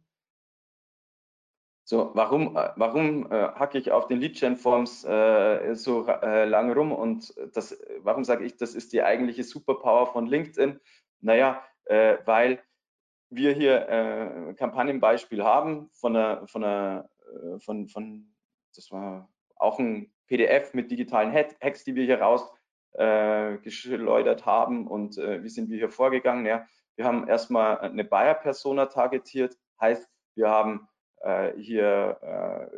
[1.89, 6.91] So, warum, äh, warum äh, hacke ich auf den Lead-Gen-Forms äh, so äh, lange rum
[6.91, 10.81] und das, warum sage ich, das ist die eigentliche Superpower von LinkedIn?
[11.21, 12.61] Naja, äh, weil
[13.31, 18.35] wir hier äh, Kampagnenbeispiel haben von einer, von einer, äh, von, von,
[18.75, 22.51] das war auch ein PDF mit digitalen Hacks, die wir hier raus
[22.95, 23.59] äh,
[24.43, 26.47] haben und wie sind wir hier vorgegangen?
[26.47, 30.89] Ja, wir haben erstmal eine Buyer-Persona targetiert, heißt, wir haben
[31.27, 32.77] äh, hier äh,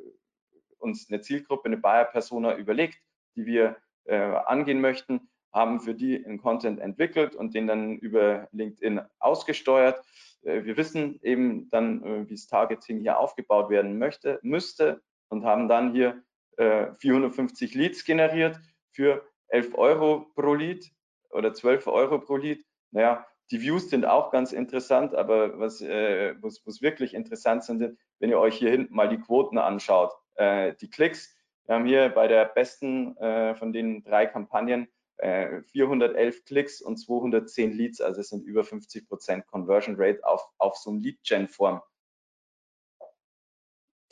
[0.78, 2.98] uns eine Zielgruppe, eine Buyer-Persona überlegt,
[3.36, 8.48] die wir äh, angehen möchten, haben für die einen Content entwickelt und den dann über
[8.52, 10.02] LinkedIn ausgesteuert.
[10.42, 15.68] Äh, wir wissen eben dann, wie das Targeting hier aufgebaut werden möchte, müsste und haben
[15.68, 16.22] dann hier
[16.56, 18.58] 450 Leads generiert
[18.90, 20.90] für 11 Euro pro Lied
[21.30, 22.66] oder 12 Euro pro Lied.
[22.90, 27.98] Naja, die Views sind auch ganz interessant, aber was, äh, was, was wirklich interessant sind,
[28.18, 31.34] wenn ihr euch hier hinten mal die Quoten anschaut, äh, die Klicks.
[31.66, 34.88] Wir haben hier bei der besten äh, von den drei Kampagnen
[35.20, 40.48] 411 äh, Klicks und 210 Leads, also es sind über 50 Prozent Conversion Rate auf,
[40.58, 41.82] auf so ein Lead-Gen-Form.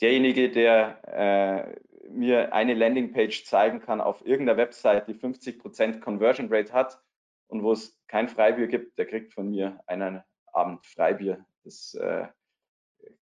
[0.01, 6.73] Derjenige, der äh, mir eine Landingpage zeigen kann auf irgendeiner Website, die 50% Conversion Rate
[6.73, 7.01] hat
[7.47, 10.21] und wo es kein Freibier gibt, der kriegt von mir einen
[10.53, 11.45] Abend Freibier.
[11.63, 12.27] Das, äh,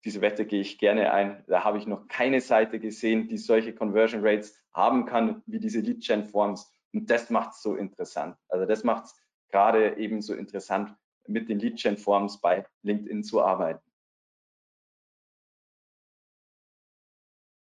[0.05, 1.45] diese Wette gehe ich gerne ein.
[1.47, 5.81] Da habe ich noch keine Seite gesehen, die solche Conversion Rates haben kann wie diese
[5.81, 6.73] Lead Gen Forms.
[6.93, 8.37] Und das macht es so interessant.
[8.49, 9.15] Also das macht es
[9.51, 10.95] gerade eben so interessant,
[11.27, 13.90] mit den Lead Gen Forms bei LinkedIn zu arbeiten.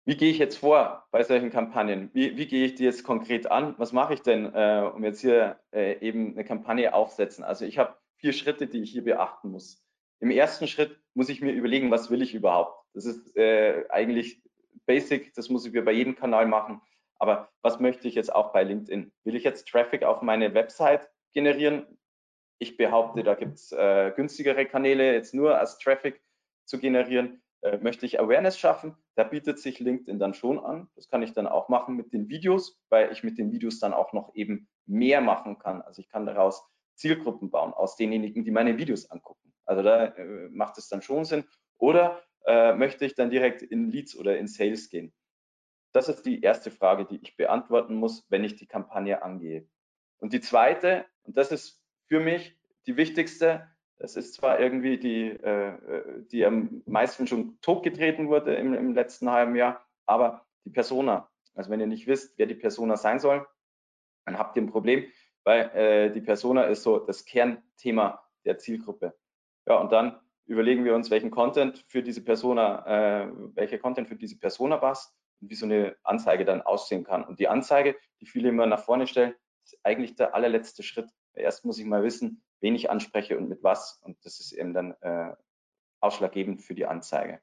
[0.09, 2.09] Wie gehe ich jetzt vor bei solchen Kampagnen?
[2.13, 3.75] Wie, wie gehe ich die jetzt konkret an?
[3.77, 7.43] Was mache ich denn, äh, um jetzt hier äh, eben eine Kampagne aufsetzen?
[7.43, 9.85] Also ich habe vier Schritte, die ich hier beachten muss.
[10.19, 12.87] Im ersten Schritt muss ich mir überlegen, was will ich überhaupt?
[12.95, 14.41] Das ist äh, eigentlich
[14.87, 16.81] basic, das muss ich mir bei jedem Kanal machen.
[17.19, 19.11] Aber was möchte ich jetzt auch bei LinkedIn?
[19.25, 21.85] Will ich jetzt Traffic auf meine Website generieren?
[22.57, 26.19] Ich behaupte, da gibt es äh, günstigere Kanäle, jetzt nur als Traffic
[26.65, 27.43] zu generieren.
[27.61, 30.89] Äh, möchte ich Awareness schaffen, da bietet sich LinkedIn dann schon an.
[30.95, 33.93] Das kann ich dann auch machen mit den Videos, weil ich mit den Videos dann
[33.93, 35.81] auch noch eben mehr machen kann.
[35.81, 36.63] Also ich kann daraus
[36.95, 39.53] Zielgruppen bauen aus denjenigen, die meine Videos angucken.
[39.65, 41.43] Also da äh, macht es dann schon Sinn.
[41.77, 45.13] Oder äh, möchte ich dann direkt in Leads oder in Sales gehen?
[45.91, 49.67] Das ist die erste Frage, die ich beantworten muss, wenn ich die Kampagne angehe.
[50.17, 53.67] Und die zweite, und das ist für mich die wichtigste,
[53.99, 59.29] das ist zwar irgendwie die, äh, die am meisten schon totgetreten wurde im, im letzten
[59.29, 61.29] halben Jahr, aber die Persona.
[61.53, 63.45] Also wenn ihr nicht wisst, wer die Persona sein soll,
[64.25, 65.05] dann habt ihr ein Problem,
[65.43, 69.13] weil äh, die Persona ist so das Kernthema der Zielgruppe.
[69.67, 74.15] Ja, und dann überlegen wir uns, welchen Content für diese Persona, äh, welcher Content für
[74.15, 77.23] diese Persona passt und wie so eine Anzeige dann aussehen kann.
[77.25, 81.09] Und die Anzeige, die viele immer nach vorne stellen, ist eigentlich der allerletzte Schritt.
[81.33, 83.99] Erst muss ich mal wissen, wen ich anspreche und mit was.
[84.03, 85.33] Und das ist eben dann äh,
[85.99, 87.39] ausschlaggebend für die Anzeige.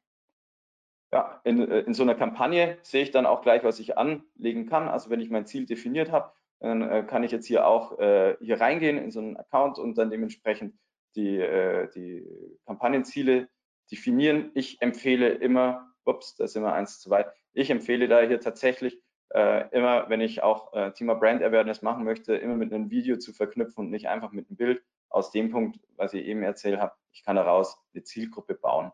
[1.12, 4.66] Ja, in, äh, in so einer Kampagne sehe ich dann auch gleich, was ich anlegen
[4.66, 4.88] kann.
[4.88, 8.36] Also wenn ich mein Ziel definiert habe, dann äh, kann ich jetzt hier auch äh,
[8.40, 10.74] hier reingehen in so einen Account und dann dementsprechend
[11.14, 12.26] die, äh, die
[12.66, 13.48] Kampagnenziele
[13.90, 14.50] definieren.
[14.54, 17.32] Ich empfehle immer, ups, da sind wir eins zu weit.
[17.52, 19.00] Ich empfehle da hier tatsächlich
[19.34, 23.16] äh, immer, wenn ich auch äh, Thema Brand Awareness machen möchte, immer mit einem Video
[23.18, 26.80] zu verknüpfen und nicht einfach mit einem Bild, aus dem Punkt, was ich eben erzählt
[26.80, 28.92] habe, ich kann daraus eine Zielgruppe bauen.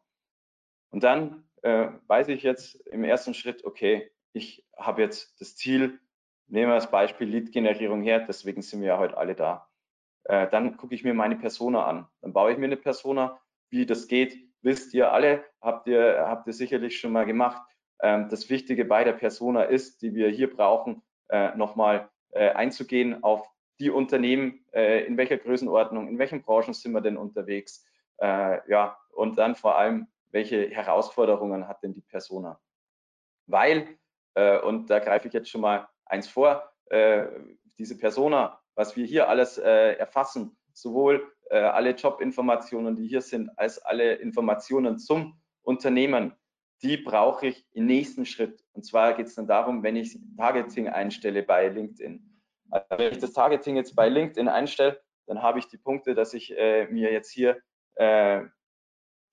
[0.90, 6.01] Und dann äh, weiß ich jetzt im ersten Schritt, okay, ich habe jetzt das Ziel,
[6.47, 9.68] nehmen wir das Beispiel Lead-Generierung her, deswegen sind wir ja heute alle da.
[10.25, 12.09] äh, dann gucke ich mir meine Persona an.
[12.21, 13.40] Dann baue ich mir eine Persona,
[13.71, 17.62] wie das geht, wisst ihr alle, habt ihr, habt ihr sicherlich schon mal gemacht.
[18.03, 23.23] Ähm, das Wichtige bei der Persona ist, die wir hier brauchen, äh, nochmal äh, einzugehen
[23.23, 27.87] auf die Unternehmen, äh, in welcher Größenordnung, in welchen Branchen sind wir denn unterwegs,
[28.21, 32.61] ja, und dann vor allem, welche Herausforderungen hat denn die Persona?
[33.49, 33.99] Weil,
[34.62, 36.71] und da greife ich jetzt schon mal eins vor,
[37.79, 44.15] diese Persona, was wir hier alles erfassen, sowohl alle Jobinformationen, die hier sind, als alle
[44.15, 46.37] Informationen zum Unternehmen,
[46.83, 48.64] die brauche ich im nächsten Schritt.
[48.73, 52.21] Und zwar geht es dann darum, wenn ich Targeting einstelle bei LinkedIn.
[52.71, 56.35] Also wenn ich das Targeting jetzt bei LinkedIn einstelle, dann habe ich die Punkte, dass
[56.35, 57.62] ich äh, mir jetzt hier
[57.95, 58.42] äh,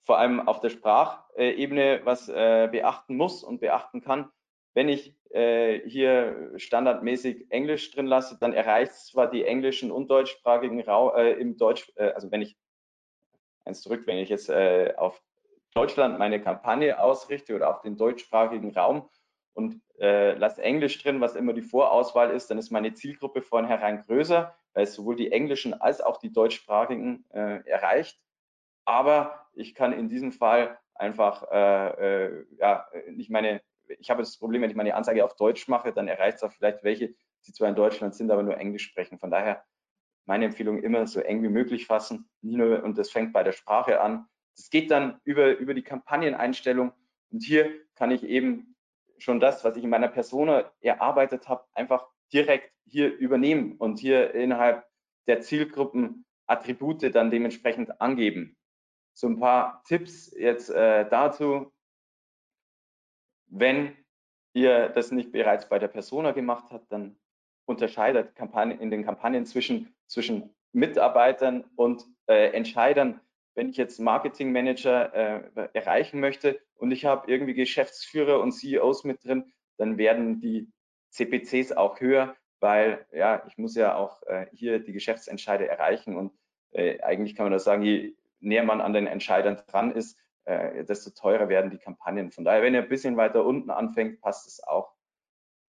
[0.03, 4.29] vor allem auf der Sprachebene was äh, beachten muss und beachten kann.
[4.73, 10.09] Wenn ich äh, hier standardmäßig Englisch drin lasse, dann erreicht es zwar die englischen und
[10.09, 12.57] deutschsprachigen Raum äh, im Deutsch, äh, also wenn ich
[13.65, 15.21] eins zurück, wenn ich jetzt auf
[15.73, 19.09] Deutschland meine Kampagne ausrichte oder auf den deutschsprachigen Raum
[19.53, 24.01] und äh, lasse Englisch drin, was immer die Vorauswahl ist, dann ist meine Zielgruppe vornherein
[24.01, 28.19] größer, weil es sowohl die englischen als auch die deutschsprachigen äh, erreicht.
[28.85, 33.61] Aber ich kann in diesem Fall einfach äh, äh ja, nicht meine
[33.97, 36.51] ich habe das Problem, wenn ich meine Anzeige auf Deutsch mache, dann erreicht es auch
[36.51, 39.17] vielleicht welche, die zwar in Deutschland sind, aber nur Englisch sprechen.
[39.17, 39.63] Von daher
[40.25, 42.29] meine Empfehlung immer so eng wie möglich fassen.
[42.41, 44.27] Nur, und das fängt bei der Sprache an.
[44.55, 46.91] Das geht dann über, über die Kampagneneinstellung.
[47.31, 48.75] Und hier kann ich eben
[49.17, 54.33] schon das, was ich in meiner Persona erarbeitet habe, einfach direkt hier übernehmen und hier
[54.33, 54.85] innerhalb
[55.27, 58.57] der Zielgruppen Attribute dann dementsprechend angeben.
[59.13, 61.71] So ein paar Tipps jetzt äh, dazu.
[63.47, 63.95] Wenn
[64.53, 67.19] ihr das nicht bereits bei der Persona gemacht habt, dann
[67.65, 73.19] unterscheidet Kampagnen, in den Kampagnen zwischen, zwischen Mitarbeitern und äh, Entscheidern.
[73.59, 79.21] Wenn ich jetzt Marketingmanager äh, erreichen möchte und ich habe irgendwie Geschäftsführer und CEOs mit
[79.25, 80.71] drin, dann werden die
[81.09, 86.31] CPCs auch höher, weil ja, ich muss ja auch äh, hier die Geschäftsentscheider erreichen und
[86.71, 90.85] äh, eigentlich kann man das sagen, je näher man an den Entscheidern dran ist, äh,
[90.85, 92.31] desto teurer werden die Kampagnen.
[92.31, 94.93] Von daher, wenn ihr ein bisschen weiter unten anfängt, passt es auch.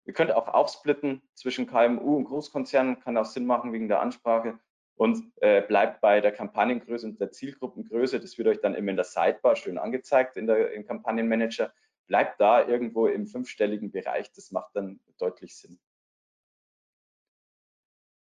[0.03, 4.59] Ihr könnt auch aufsplitten zwischen KMU und Großkonzernen, kann auch Sinn machen wegen der Ansprache
[4.99, 8.19] und äh, bleibt bei der Kampagnengröße und der Zielgruppengröße.
[8.19, 11.71] Das wird euch dann immer in der Sidebar schön angezeigt in der, im Kampagnenmanager.
[12.07, 14.29] Bleibt da irgendwo im fünfstelligen Bereich.
[14.33, 15.79] Das macht dann deutlich Sinn.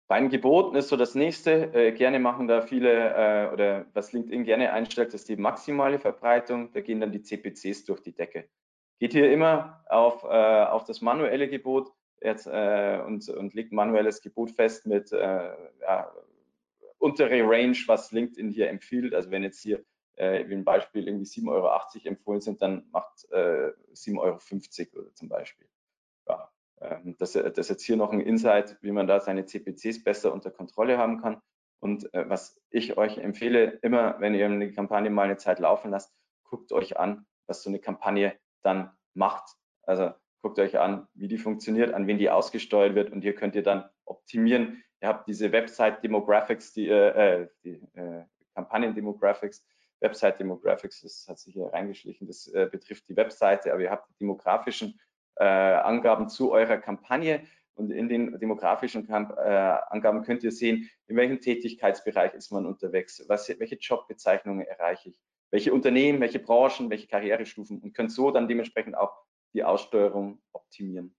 [0.09, 1.72] Bei den Geboten ist so das nächste.
[1.72, 6.70] Äh, gerne machen da viele äh, oder was LinkedIn gerne einstellt, ist die maximale Verbreitung.
[6.72, 8.46] Da gehen dann die CPCs durch die Decke.
[8.98, 14.20] Geht hier immer auf, äh, auf das manuelle Gebot jetzt, äh, und, und legt manuelles
[14.20, 15.50] Gebot fest mit äh,
[15.81, 16.12] ja,
[16.98, 19.14] untere Range, was LinkedIn hier empfiehlt.
[19.14, 19.84] Also wenn jetzt hier
[20.16, 21.70] äh, wie ein Beispiel irgendwie 7,80 Euro
[22.04, 25.68] empfohlen sind, dann macht äh, 7,50 Euro zum Beispiel.
[26.26, 29.44] Ja, ähm, das, äh, das ist jetzt hier noch ein Insight, wie man da seine
[29.44, 31.40] CPCs besser unter Kontrolle haben kann.
[31.80, 35.90] Und äh, was ich euch empfehle, immer, wenn ihr eine Kampagne mal eine Zeit laufen
[35.90, 39.56] lasst, guckt euch an, was so eine Kampagne dann macht.
[39.82, 43.54] Also guckt euch an, wie die funktioniert, an wen die ausgesteuert wird und hier könnt
[43.54, 44.82] ihr dann optimieren.
[45.00, 49.64] Ihr habt diese Website Demographics, die, äh, die äh, Kampagnen Demographics,
[50.00, 54.08] Website Demographics, das hat sich hier reingeschlichen, das äh, betrifft die Webseite, aber ihr habt
[54.11, 54.98] die demografischen
[55.37, 57.44] äh, Angaben zu eurer Kampagne.
[57.74, 62.66] Und in den demografischen Kamp äh, Angaben könnt ihr sehen, in welchem Tätigkeitsbereich ist man
[62.66, 65.20] unterwegs, was, welche Jobbezeichnungen erreiche ich,
[65.52, 69.12] welche Unternehmen, welche Branchen, welche Karrierestufen und könnt so dann dementsprechend auch
[69.54, 71.14] die Aussteuerung optimieren.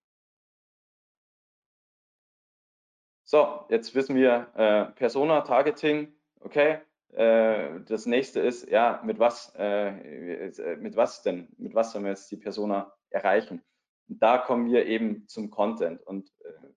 [3.32, 6.80] So, jetzt wissen wir äh, Persona Targeting, okay.
[7.14, 12.10] Äh, das nächste ist, ja, mit was, äh, mit was denn, mit was sollen wir
[12.10, 13.62] jetzt die Persona erreichen?
[14.08, 16.70] Und da kommen wir eben zum Content und äh,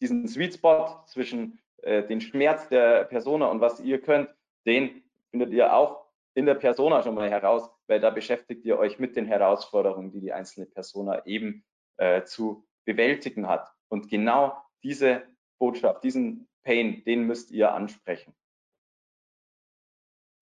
[0.00, 4.28] diesen Sweet Spot zwischen äh, den Schmerz der Persona und was ihr könnt,
[4.66, 6.04] den findet ihr auch
[6.34, 10.20] in der Persona schon mal heraus, weil da beschäftigt ihr euch mit den Herausforderungen, die
[10.20, 11.64] die einzelne Persona eben
[11.98, 13.70] äh, zu bewältigen hat.
[13.86, 15.22] Und genau diese
[15.60, 18.34] Botschaft, diesen Pain, den müsst ihr ansprechen.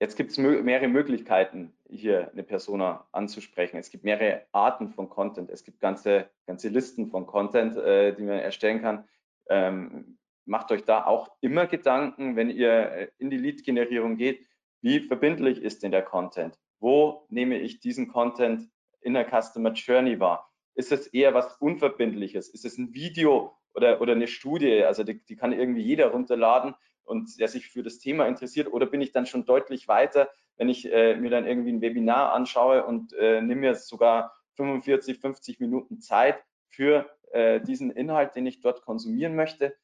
[0.01, 3.79] Jetzt gibt es mehrere Möglichkeiten, hier eine Persona anzusprechen.
[3.79, 5.51] Es gibt mehrere Arten von Content.
[5.51, 9.09] Es gibt ganze, ganze Listen von Content, äh, die man erstellen kann.
[9.51, 14.47] Ähm, macht euch da auch immer Gedanken, wenn ihr äh, in die Lead-Generierung geht,
[14.83, 16.57] wie verbindlich ist denn der Content?
[16.79, 20.49] Wo nehme ich diesen Content in der Customer Journey wahr?
[20.75, 22.49] Ist es eher was Unverbindliches?
[22.51, 24.85] Ist es ein Video oder, oder eine Studie?
[24.85, 28.87] Also die, die kann irgendwie jeder runterladen und der sich für das Thema interessiert oder
[28.87, 32.85] bin ich dann schon deutlich weiter, wenn ich äh, mir dann irgendwie ein Webinar anschaue
[32.85, 38.61] und äh, nehme mir sogar 45, 50 Minuten Zeit für äh, diesen Inhalt, den ich
[38.61, 39.75] dort konsumieren möchte.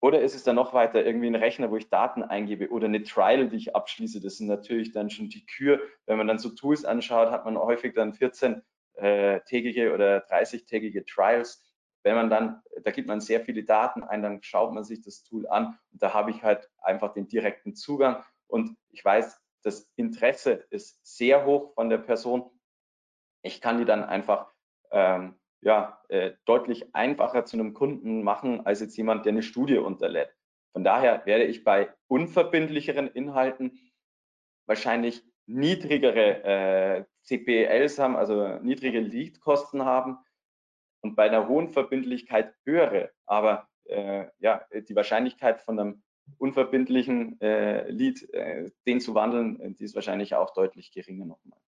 [0.00, 3.02] Oder ist es dann noch weiter irgendwie ein Rechner, wo ich Daten eingebe oder eine
[3.02, 4.20] Trial, die ich abschließe?
[4.20, 5.80] Das sind natürlich dann schon die Kür.
[6.06, 11.64] Wenn man dann so Tools anschaut, hat man häufig dann 14-tägige äh, oder 30-tägige Trials.
[12.08, 15.24] Wenn man dann, da gibt man sehr viele Daten ein, dann schaut man sich das
[15.24, 19.92] Tool an und da habe ich halt einfach den direkten Zugang und ich weiß, das
[19.94, 22.50] Interesse ist sehr hoch von der Person.
[23.42, 24.50] Ich kann die dann einfach
[24.90, 29.76] ähm, ja, äh, deutlich einfacher zu einem Kunden machen, als jetzt jemand, der eine Studie
[29.76, 30.34] unterlädt.
[30.72, 33.78] Von daher werde ich bei unverbindlicheren Inhalten
[34.64, 40.16] wahrscheinlich niedrigere äh, CPLs haben, also niedrige Leadkosten haben
[41.00, 43.10] und bei einer hohen Verbindlichkeit höhere.
[43.26, 46.02] Aber äh, ja, die Wahrscheinlichkeit von einem
[46.36, 51.58] unverbindlichen äh, Lead, äh, den zu wandeln, äh, die ist wahrscheinlich auch deutlich geringer nochmal.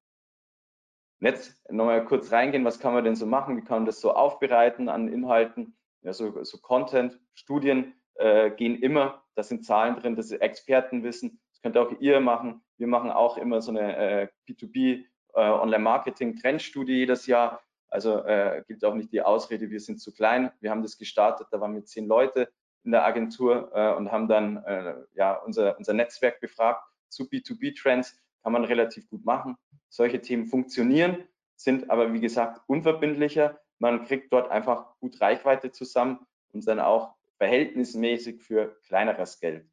[1.21, 3.57] Jetzt nochmal kurz reingehen, was kann man denn so machen?
[3.57, 5.77] Wie kann man das so aufbereiten an Inhalten?
[6.03, 11.41] Ja, so, so Content, Studien äh, gehen immer, da sind Zahlen drin, das ist Expertenwissen.
[11.53, 12.63] Das könnt auch ihr machen.
[12.79, 17.63] Wir machen auch immer so eine äh, B2B äh, Online-Marketing-Trendstudie jedes Jahr.
[17.91, 20.53] Also äh, gibt auch nicht die Ausrede, wir sind zu klein.
[20.61, 22.49] Wir haben das gestartet, da waren wir zehn Leute
[22.85, 28.17] in der Agentur äh, und haben dann äh, ja unser, unser Netzwerk befragt zu B2B-Trends.
[28.43, 29.57] Kann man relativ gut machen.
[29.89, 31.25] Solche Themen funktionieren,
[31.57, 33.61] sind aber wie gesagt unverbindlicher.
[33.79, 39.67] Man kriegt dort einfach gut Reichweite zusammen und dann auch verhältnismäßig für kleineres Geld.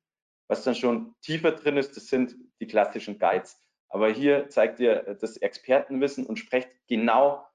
[0.47, 3.61] Was dann schon tiefer drin ist, das sind die klassischen Guides.
[3.89, 7.45] Aber hier zeigt ihr das Expertenwissen und sprecht genau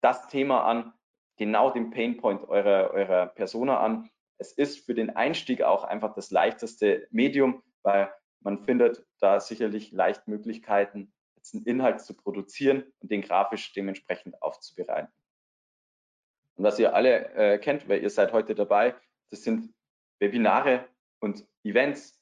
[0.00, 0.92] das Thema an,
[1.36, 4.10] genau den Painpoint eurer, eurer Persona an.
[4.38, 9.92] Es ist für den Einstieg auch einfach das leichteste Medium, weil man findet da sicherlich
[9.92, 15.12] leicht Möglichkeiten, jetzt einen Inhalt zu produzieren und den grafisch dementsprechend aufzubereiten.
[16.56, 18.94] Und was ihr alle äh, kennt, weil ihr seid heute dabei,
[19.30, 19.72] das sind
[20.18, 20.86] Webinare
[21.20, 22.20] und Events.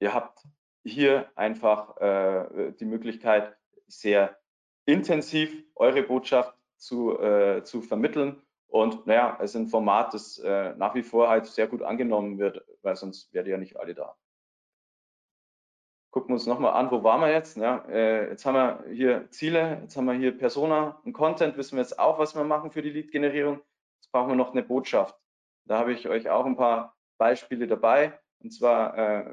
[0.00, 0.44] Ihr habt
[0.84, 3.56] hier einfach äh, die Möglichkeit,
[3.86, 4.38] sehr
[4.86, 8.42] intensiv eure Botschaft zu, äh, zu vermitteln.
[8.66, 12.38] Und naja, es ist ein Format, das äh, nach wie vor halt sehr gut angenommen
[12.38, 14.16] wird, weil sonst wäre ja nicht alle da
[16.12, 17.56] gucken wir uns nochmal an, wo waren wir jetzt?
[17.56, 21.76] Ja, äh, jetzt haben wir hier Ziele, jetzt haben wir hier Persona und Content, wissen
[21.76, 23.60] wir jetzt auch, was wir machen für die Lead-Generierung.
[23.98, 25.18] Jetzt brauchen wir noch eine Botschaft.
[25.64, 28.18] Da habe ich euch auch ein paar Beispiele dabei.
[28.40, 29.24] Und zwar äh,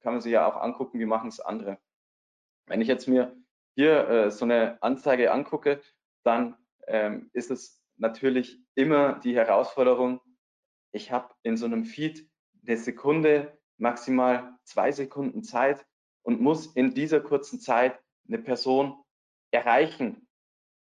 [0.00, 1.78] kann man sich ja auch angucken, wie machen es andere.
[2.66, 3.34] Wenn ich jetzt mir
[3.74, 5.80] hier äh, so eine Anzeige angucke,
[6.24, 10.20] dann ähm, ist es natürlich immer die Herausforderung,
[10.92, 12.28] ich habe in so einem Feed
[12.66, 15.86] eine Sekunde, maximal zwei Sekunden Zeit,
[16.22, 19.02] und muss in dieser kurzen Zeit eine Person
[19.50, 20.28] erreichen,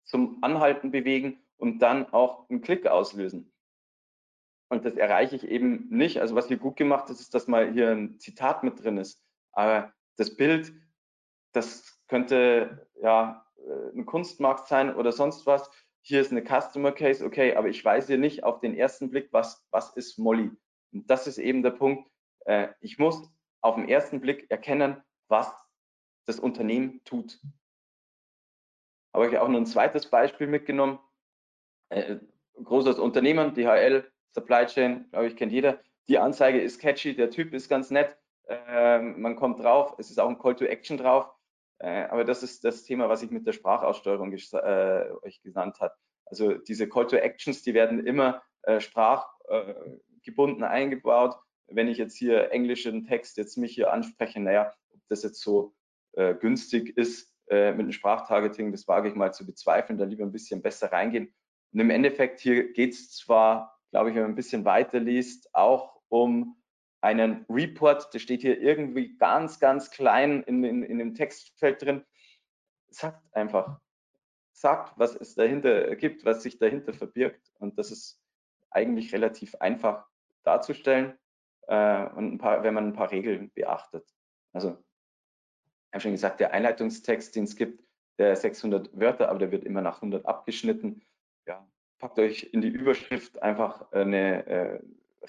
[0.04, 3.52] zum Anhalten bewegen und dann auch einen Klick auslösen.
[4.70, 6.20] Und das erreiche ich eben nicht.
[6.22, 9.24] Also was hier gut gemacht ist, ist, dass mal hier ein Zitat mit drin ist.
[9.52, 10.74] Aber das Bild,
[11.54, 13.45] das könnte ja
[13.96, 15.70] ein Kunstmarkt sein oder sonst was.
[16.02, 19.30] Hier ist eine Customer Case, okay, aber ich weiß hier nicht auf den ersten Blick,
[19.32, 20.52] was, was ist Molly.
[20.92, 22.10] Und das ist eben der Punkt.
[22.46, 23.30] Äh, ich muss
[23.62, 25.52] auf den ersten Blick erkennen, was
[26.26, 27.40] das Unternehmen tut.
[29.14, 31.00] Habe ich auch noch ein zweites Beispiel mitgenommen.
[31.90, 32.18] Äh,
[32.64, 35.80] großes Unternehmen, DHL, Supply Chain, glaube ich, kennt jeder.
[36.08, 38.16] Die Anzeige ist catchy, der Typ ist ganz nett,
[38.48, 41.35] äh, man kommt drauf, es ist auch ein Call to Action drauf.
[41.80, 45.94] Äh, aber das ist das Thema, was ich mit der Sprachaussteuerung äh, euch genannt habe.
[46.26, 51.36] Also diese Call to Actions, die werden immer äh, sprachgebunden eingebaut.
[51.68, 54.74] Wenn ich jetzt hier englischen Text jetzt mich hier anspreche, naja,
[55.10, 55.76] das jetzt so
[56.14, 60.24] äh, günstig ist äh, mit dem Sprachtargeting, das wage ich mal zu bezweifeln, da lieber
[60.24, 61.34] ein bisschen besser reingehen.
[61.74, 65.50] Und im Endeffekt hier geht es zwar, glaube ich, wenn man ein bisschen weiter liest,
[65.54, 66.56] auch um
[67.06, 72.04] einen Report, der steht hier irgendwie ganz, ganz klein in, in, in dem Textfeld drin,
[72.90, 73.80] sagt einfach,
[74.52, 77.52] sagt, was es dahinter gibt, was sich dahinter verbirgt.
[77.60, 78.22] Und das ist
[78.72, 80.08] eigentlich relativ einfach
[80.44, 81.18] darzustellen
[81.68, 84.08] äh, und ein paar, wenn man ein paar Regeln beachtet.
[84.54, 84.78] Also
[85.96, 87.84] habe schon gesagt, der Einleitungstext, den es gibt,
[88.18, 91.02] der 600 Wörter, aber der wird immer nach 100 abgeschnitten.
[91.48, 91.66] Ja,
[92.00, 94.80] packt euch in die Überschrift einfach eine äh,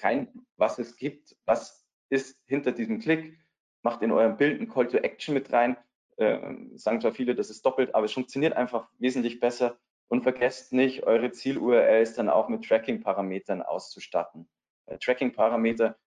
[0.03, 3.37] rein, was es gibt, was ist hinter diesem Klick,
[3.83, 5.77] macht in eurem Bild ein Call to Action mit rein.
[6.17, 6.39] Äh,
[6.75, 9.77] sagen zwar viele, das ist doppelt, aber es funktioniert einfach wesentlich besser.
[10.09, 14.47] Und vergesst nicht, eure Ziel-URLs dann auch mit Tracking-Parametern auszustatten.
[14.85, 15.97] Äh, Tracking-Parameter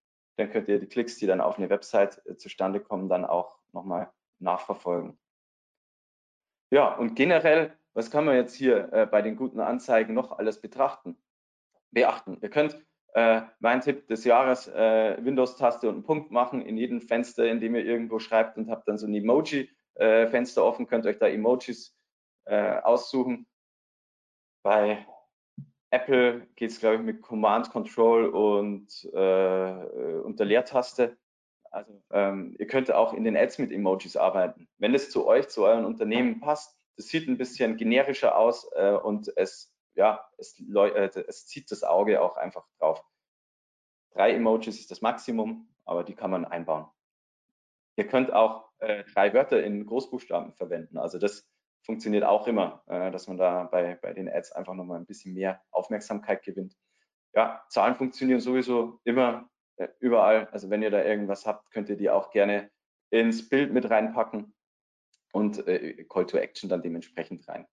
[0.40, 3.58] dann könnt ihr die Klicks, die dann auf eine Website äh, zustande kommen, dann auch
[3.72, 5.18] nochmal nachverfolgen.
[6.70, 10.60] Ja, und generell, was kann man jetzt hier äh, bei den guten Anzeigen noch alles
[10.60, 11.16] betrachten?
[11.90, 12.38] Beachten.
[12.40, 12.78] Ihr könnt
[13.14, 17.60] äh, mein Tipp des Jahres, äh, Windows-Taste und einen Punkt machen in jedem Fenster, in
[17.60, 21.96] dem ihr irgendwo schreibt und habt dann so ein Emoji-Fenster offen, könnt euch da Emojis
[22.44, 23.46] äh, aussuchen.
[24.62, 25.06] Bei
[25.90, 31.16] Apple geht es, glaube ich, mit Command Control und äh, unter Leertaste.
[31.72, 34.68] Also ähm, ihr könnt auch in den Ads mit Emojis arbeiten.
[34.78, 38.92] Wenn es zu euch, zu euren Unternehmen passt, das sieht ein bisschen generischer aus äh,
[38.92, 43.04] und es, ja, es, äh, es zieht das Auge auch einfach drauf.
[44.12, 46.86] Drei Emojis ist das Maximum, aber die kann man einbauen.
[47.96, 50.98] Ihr könnt auch äh, drei Wörter in Großbuchstaben verwenden.
[50.98, 51.48] Also das
[51.82, 55.34] funktioniert auch immer, äh, dass man da bei, bei den Ads einfach nochmal ein bisschen
[55.34, 56.76] mehr Aufmerksamkeit gewinnt.
[57.34, 60.48] Ja, Zahlen funktionieren sowieso immer äh, überall.
[60.48, 62.70] Also wenn ihr da irgendwas habt, könnt ihr die auch gerne
[63.10, 64.54] ins Bild mit reinpacken
[65.32, 67.66] und äh, Call to Action dann dementsprechend rein.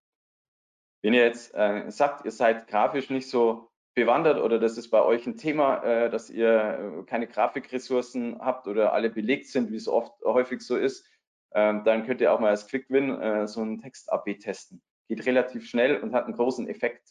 [1.02, 5.02] Wenn ihr jetzt äh, sagt, ihr seid grafisch nicht so bewandert oder das ist bei
[5.02, 9.76] euch ein Thema, äh, dass ihr äh, keine Grafikressourcen habt oder alle belegt sind, wie
[9.76, 11.08] es oft häufig so ist,
[11.54, 14.82] ähm, dann könnt ihr auch mal als Quick Win äh, so einen Text-AB testen.
[15.08, 17.10] Geht relativ schnell und hat einen großen Effekt.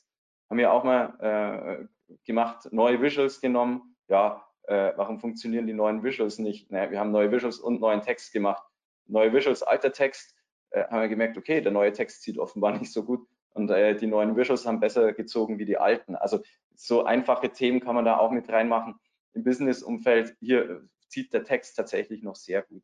[0.48, 3.96] Haben wir auch mal äh, gemacht, neue Visuals genommen.
[4.08, 6.70] Ja, äh, warum funktionieren die neuen Visuals nicht?
[6.70, 8.62] Naja, wir haben neue Visuals und neuen Text gemacht.
[9.06, 10.34] Neue Visuals, alter Text,
[10.74, 13.26] haben wir gemerkt, okay, der neue Text zieht offenbar nicht so gut
[13.56, 16.14] und äh, die neuen Visuals haben besser gezogen wie die alten.
[16.14, 16.42] Also
[16.74, 18.96] so einfache Themen kann man da auch mit reinmachen.
[19.32, 22.82] Im Business-Umfeld hier zieht der Text tatsächlich noch sehr gut.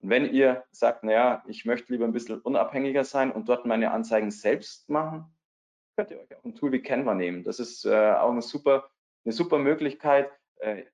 [0.00, 3.90] Und wenn ihr sagt, naja, ich möchte lieber ein bisschen unabhängiger sein und dort meine
[3.90, 5.26] Anzeigen selbst machen,
[5.96, 7.44] könnt ihr euch auch ein Tool wie Canva nehmen.
[7.44, 8.90] Das ist äh, auch eine super,
[9.26, 10.30] eine super Möglichkeit,
[10.60, 10.84] äh,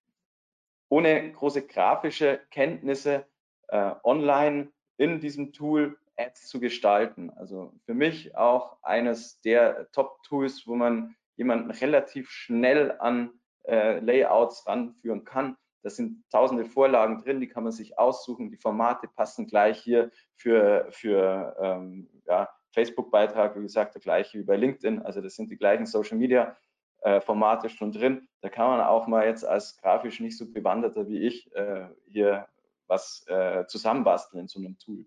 [0.89, 3.25] ohne große grafische Kenntnisse
[3.69, 7.31] äh, online in diesem Tool Ads zu gestalten.
[7.31, 13.31] Also für mich auch eines der Top-Tools, wo man jemanden relativ schnell an
[13.65, 15.57] äh, Layouts ranführen kann.
[15.83, 18.51] Da sind tausende Vorlagen drin, die kann man sich aussuchen.
[18.51, 24.43] Die Formate passen gleich hier für, für ähm, ja, Facebook-Beitrag, wie gesagt, der gleiche wie
[24.43, 25.03] bei LinkedIn.
[25.03, 26.57] Also das sind die gleichen Social-Media
[27.03, 27.21] äh,
[27.69, 28.29] schon drin.
[28.41, 32.49] Da kann man auch mal jetzt als grafisch nicht so bewanderter wie ich äh, hier
[32.89, 35.07] was äh, zusammenbasteln in so einem Tool.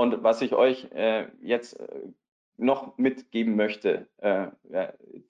[0.00, 2.00] Und was ich euch äh, jetzt äh,
[2.56, 4.46] noch mitgeben möchte, äh,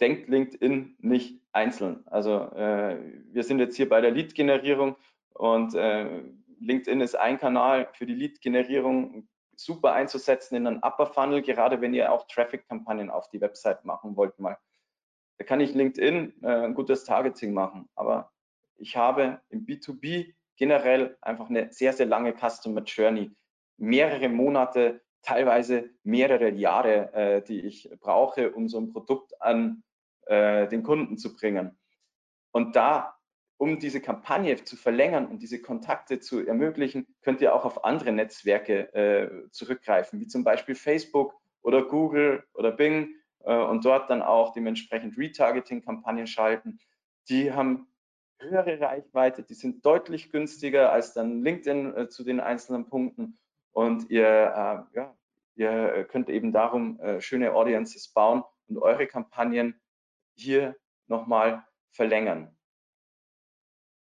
[0.01, 2.07] denkt LinkedIn nicht einzeln.
[2.07, 2.97] Also äh,
[3.33, 4.95] wir sind jetzt hier bei der Lead-Generierung
[5.35, 6.23] und äh,
[6.61, 11.93] LinkedIn ist ein Kanal für die Lead-Generierung super einzusetzen in einen Upper Funnel, gerade wenn
[11.93, 14.57] ihr auch Traffic-Kampagnen auf die Website machen wollt mal.
[15.39, 18.31] Da kann ich LinkedIn äh, ein gutes Targeting machen, aber
[18.77, 23.33] ich habe im B2B generell einfach eine sehr, sehr lange Customer Journey,
[23.81, 29.83] mehrere Monate teilweise mehrere Jahre, äh, die ich brauche, um so ein Produkt an
[30.27, 31.79] äh, den Kunden zu bringen.
[32.53, 33.17] Und da,
[33.59, 38.13] um diese Kampagne zu verlängern und diese Kontakte zu ermöglichen, könnt ihr auch auf andere
[38.13, 43.15] Netzwerke äh, zurückgreifen, wie zum Beispiel Facebook oder Google oder Bing
[43.45, 46.79] äh, und dort dann auch dementsprechend Retargeting-Kampagnen schalten.
[47.29, 47.87] Die haben
[48.39, 53.39] höhere Reichweite, die sind deutlich günstiger als dann LinkedIn äh, zu den einzelnen Punkten
[53.73, 55.17] und ihr, äh, ja,
[55.55, 59.81] ihr könnt eben darum äh, schöne Audiences bauen und eure Kampagnen
[60.37, 62.57] hier nochmal verlängern.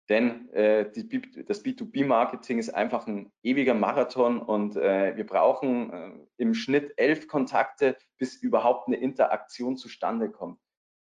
[0.09, 6.11] Denn äh, die, das B2B-Marketing ist einfach ein ewiger Marathon und äh, wir brauchen äh,
[6.37, 10.59] im Schnitt elf Kontakte, bis überhaupt eine Interaktion zustande kommt.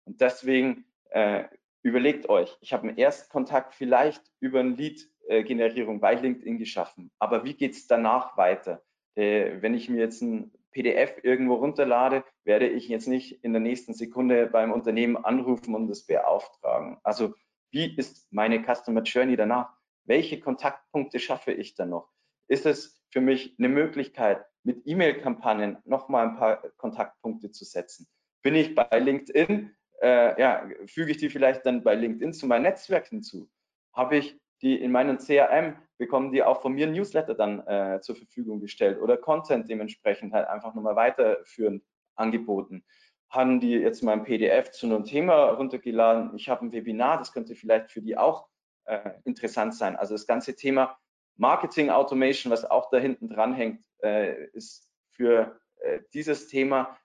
[0.05, 1.45] Und deswegen äh,
[1.81, 7.11] überlegt euch, ich habe einen Erstkontakt vielleicht über ein Lead Generierung bei LinkedIn geschaffen.
[7.19, 8.81] Aber wie geht es danach weiter?
[9.15, 13.61] Äh, wenn ich mir jetzt ein PDF irgendwo runterlade, werde ich jetzt nicht in der
[13.61, 16.97] nächsten Sekunde beim Unternehmen anrufen und das beauftragen.
[17.03, 17.33] Also
[17.71, 19.73] wie ist meine Customer Journey danach?
[20.05, 22.09] Welche Kontaktpunkte schaffe ich dann noch?
[22.47, 28.07] Ist es für mich eine Möglichkeit, mit E-Mail-Kampagnen nochmal ein paar Kontaktpunkte zu setzen?
[28.41, 32.63] Bin ich bei LinkedIn, äh, ja, füge ich die vielleicht dann bei LinkedIn zu meinem
[32.63, 33.49] Netzwerk hinzu?
[33.93, 38.15] Habe ich die in meinen CRM bekommen die auch von mir Newsletter dann äh, zur
[38.15, 41.83] Verfügung gestellt oder Content dementsprechend halt einfach nochmal weiterführend
[42.15, 42.83] angeboten.
[43.29, 46.35] Haben die jetzt mal ein PDF zu einem Thema runtergeladen?
[46.35, 48.47] Ich habe ein Webinar, das könnte vielleicht für die auch
[48.85, 49.95] äh, interessant sein.
[49.95, 50.97] Also das ganze Thema
[51.37, 56.97] Marketing Automation, was auch da hinten dran hängt, äh, ist für äh, dieses Thema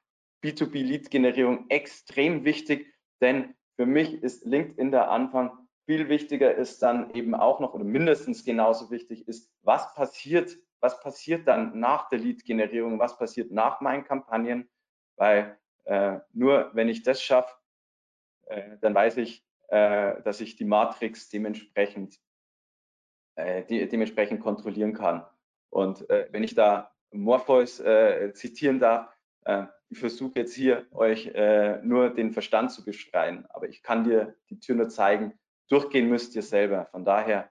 [0.43, 5.66] B2B Lead Generierung extrem wichtig, denn für mich ist LinkedIn der Anfang.
[5.87, 11.01] Viel wichtiger ist dann eben auch noch oder mindestens genauso wichtig ist, was passiert, was
[11.01, 14.69] passiert dann nach der Lead-Generierung, was passiert nach meinen Kampagnen,
[15.17, 17.55] weil äh, nur wenn ich das schaffe,
[18.47, 22.21] äh, dann weiß ich, äh, dass ich die Matrix dementsprechend,
[23.37, 25.25] äh, die, dementsprechend kontrollieren kann.
[25.71, 29.09] Und äh, wenn ich da Morpheus äh, zitieren darf,
[29.89, 31.33] ich versuche jetzt hier euch
[31.85, 35.39] nur den Verstand zu beschreien, aber ich kann dir die Tür nur zeigen,
[35.69, 36.87] durchgehen müsst ihr selber.
[36.87, 37.51] Von daher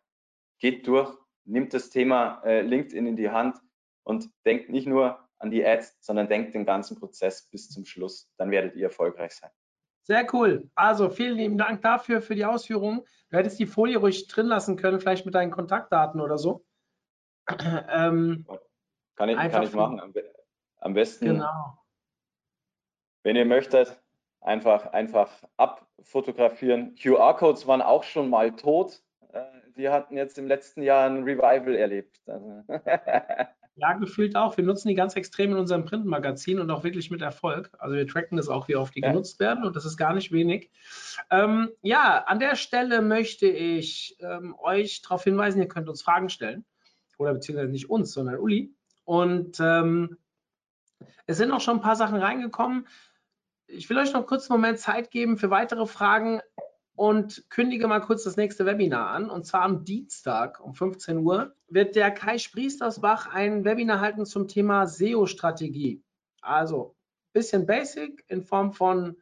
[0.60, 1.14] geht durch,
[1.44, 3.58] nimmt das Thema LinkedIn in die Hand
[4.04, 8.32] und denkt nicht nur an die Ads, sondern denkt den ganzen Prozess bis zum Schluss.
[8.38, 9.52] Dann werdet ihr erfolgreich sein.
[10.04, 10.70] Sehr cool.
[10.76, 13.02] Also vielen lieben Dank dafür, für die Ausführungen.
[13.30, 16.66] Du hättest die Folie ruhig drin lassen können, vielleicht mit deinen Kontaktdaten oder so.
[17.90, 18.46] Ähm,
[19.16, 20.00] kann ich, kann ich machen.
[20.00, 20.14] Am,
[20.80, 21.78] am besten, genau.
[23.24, 24.02] wenn ihr möchtet,
[24.46, 26.96] einfach, einfach abfotografieren.
[26.96, 29.02] QR-Codes waren auch schon mal tot.
[29.34, 29.44] Äh,
[29.78, 32.22] die hatten jetzt im letzten Jahr ein Revival erlebt.
[32.28, 32.64] Also
[33.78, 34.56] Ja, gefühlt auch.
[34.56, 37.70] Wir nutzen die ganz extrem in unserem Printmagazin und auch wirklich mit Erfolg.
[37.78, 39.10] Also wir tracken das auch, wie oft die ja.
[39.10, 40.72] genutzt werden und das ist gar nicht wenig.
[41.30, 46.30] Ähm, ja, an der Stelle möchte ich ähm, euch darauf hinweisen, ihr könnt uns Fragen
[46.30, 46.64] stellen.
[47.18, 48.74] Oder beziehungsweise nicht uns, sondern Uli.
[49.04, 50.18] Und ähm,
[51.26, 52.88] es sind auch schon ein paar Sachen reingekommen.
[53.68, 56.42] Ich will euch noch kurz einen Moment Zeit geben für weitere Fragen
[56.96, 59.30] und kündige mal kurz das nächste Webinar an.
[59.30, 64.48] Und zwar am Dienstag um 15 Uhr wird der Kai Spriestersbach ein Webinar halten zum
[64.48, 66.04] Thema SEO-Strategie.
[66.42, 69.18] Also ein bisschen basic in Form von,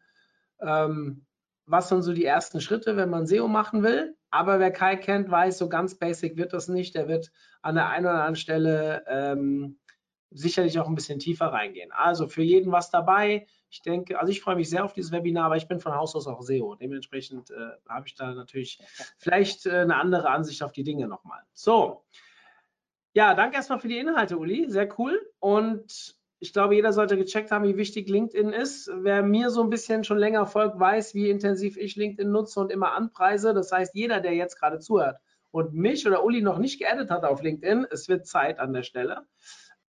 [0.60, 1.26] ähm,
[1.66, 4.16] was sind so die ersten Schritte, wenn man SEO machen will.
[4.30, 6.96] Aber wer Kai kennt, weiß, so ganz basic wird das nicht.
[6.96, 7.32] Der wird
[7.62, 9.80] an der einen oder anderen Stelle ähm,
[10.32, 11.92] sicherlich auch ein bisschen tiefer reingehen.
[11.92, 13.48] Also für jeden was dabei.
[13.74, 16.16] Ich denke, also ich freue mich sehr auf dieses Webinar, aber ich bin von Haus
[16.16, 16.76] aus auch SEO.
[16.76, 18.80] Dementsprechend äh, habe ich da natürlich
[19.18, 21.42] vielleicht äh, eine andere Ansicht auf die Dinge nochmal.
[21.54, 22.06] So,
[23.14, 24.70] ja, danke erstmal für die Inhalte, Uli.
[24.70, 25.20] Sehr cool.
[25.40, 28.92] Und ich glaube, jeder sollte gecheckt haben, wie wichtig LinkedIn ist.
[28.94, 32.72] Wer mir so ein bisschen schon länger folgt, weiß, wie intensiv ich LinkedIn nutze und
[32.72, 33.56] immer anpreise.
[33.56, 35.18] Das heißt, jeder, der jetzt gerade zuhört
[35.50, 38.84] und mich oder Uli noch nicht geaddet hat auf LinkedIn, es wird Zeit an der
[38.84, 39.26] Stelle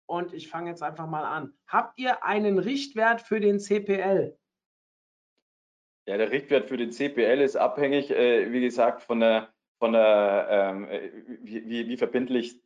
[0.08, 1.54] und ich fange jetzt einfach mal an.
[1.68, 4.38] Habt ihr einen Richtwert für den CPL?
[6.08, 10.48] Ja, der Richtwert für den CPL ist abhängig, äh, wie gesagt, von der, von der
[10.50, 12.62] ähm, äh, wie, wie, verbindlich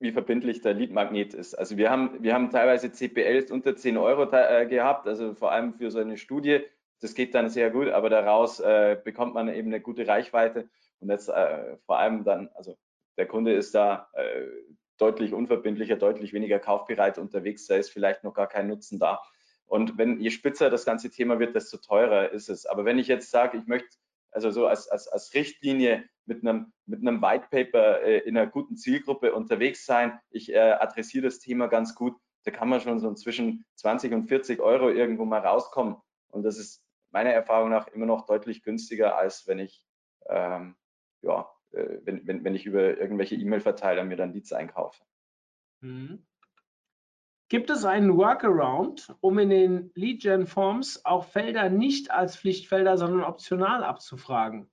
[0.00, 1.54] wie verbindlich der Leadmagnet ist.
[1.54, 5.72] Also wir haben, wir haben teilweise CPLs unter 10 Euro äh, gehabt, also vor allem
[5.72, 6.60] für so eine Studie.
[7.00, 10.68] Das geht dann sehr gut, aber daraus äh, bekommt man eben eine gute Reichweite.
[11.00, 12.76] Und jetzt äh, vor allem dann, also
[13.16, 14.46] der Kunde ist da äh,
[14.98, 19.22] deutlich unverbindlicher, deutlich weniger kaufbereit unterwegs, da ist vielleicht noch gar kein Nutzen da.
[19.66, 22.66] Und wenn je spitzer das ganze Thema wird, desto teurer ist es.
[22.66, 23.88] Aber wenn ich jetzt sage, ich möchte
[24.30, 28.48] also so als, als, als Richtlinie mit einem, mit einem White Paper äh, in einer
[28.48, 32.98] guten Zielgruppe unterwegs sein, ich äh, adressiere das Thema ganz gut, da kann man schon
[32.98, 35.96] so zwischen 20 und 40 Euro irgendwo mal rauskommen.
[36.28, 39.84] Und das ist meiner Erfahrung nach immer noch deutlich günstiger, als wenn ich
[40.28, 40.76] ähm,
[41.22, 41.48] ja,
[42.04, 45.02] wenn, wenn, wenn ich über irgendwelche E-Mail-Verteiler mir dann Leads einkaufe.
[45.80, 46.24] Mhm.
[47.48, 53.84] Gibt es einen Workaround, um in den Lead-Gen-Forms auch Felder nicht als Pflichtfelder, sondern optional
[53.84, 54.70] abzufragen?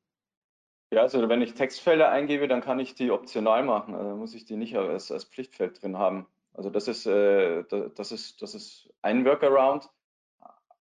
[0.93, 3.95] Ja, also wenn ich Textfelder eingebe, dann kann ich die optional machen.
[3.95, 6.27] Also muss ich die nicht als, als Pflichtfeld drin haben.
[6.53, 7.63] Also das ist, äh,
[7.95, 9.89] das, ist, das ist ein Workaround.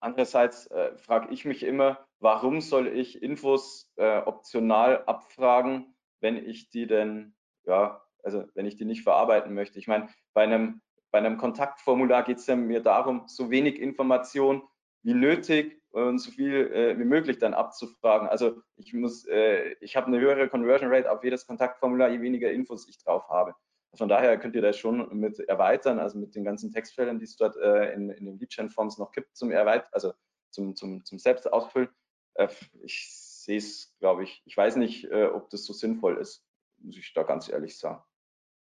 [0.00, 6.70] Andererseits äh, frage ich mich immer, warum soll ich Infos äh, optional abfragen, wenn ich
[6.70, 9.78] die denn, ja, also wenn ich die nicht verarbeiten möchte.
[9.78, 14.62] Ich meine, bei einem, bei einem Kontaktformular geht es ja mir darum, so wenig Information
[15.02, 18.28] wie nötig und so viel äh, wie möglich dann abzufragen.
[18.28, 22.50] Also ich muss, äh, ich habe eine höhere Conversion Rate auf jedes Kontaktformular, je weniger
[22.50, 23.54] Infos ich drauf habe.
[23.96, 27.36] Von daher könnt ihr das schon mit erweitern, also mit den ganzen Textfeldern, die es
[27.36, 30.12] dort äh, in, in den Lead-Gen-Forms noch gibt, zum Erweitern, also
[30.50, 31.88] zum, zum, zum Selbstausfüllen.
[32.34, 32.48] Äh,
[32.82, 33.08] ich
[33.50, 36.46] sehe es, glaube ich, ich weiß nicht, äh, ob das so sinnvoll ist,
[36.78, 38.00] muss ich da ganz ehrlich sagen.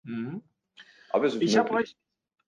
[0.02, 0.42] Mhm.
[1.10, 1.96] Aber es ist ich habe euch,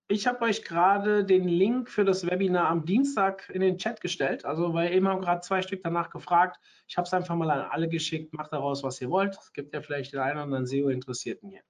[0.08, 4.44] ich habe euch gerade den Link für das Webinar am Dienstag in den Chat gestellt.
[4.44, 6.58] Also, weil eben haben gerade zwei Stück danach gefragt.
[6.88, 8.34] Ich habe es einfach mal an alle geschickt.
[8.34, 9.36] Macht daraus, was ihr wollt.
[9.40, 11.62] Es gibt ja vielleicht den einen oder anderen SEO-Interessierten hier.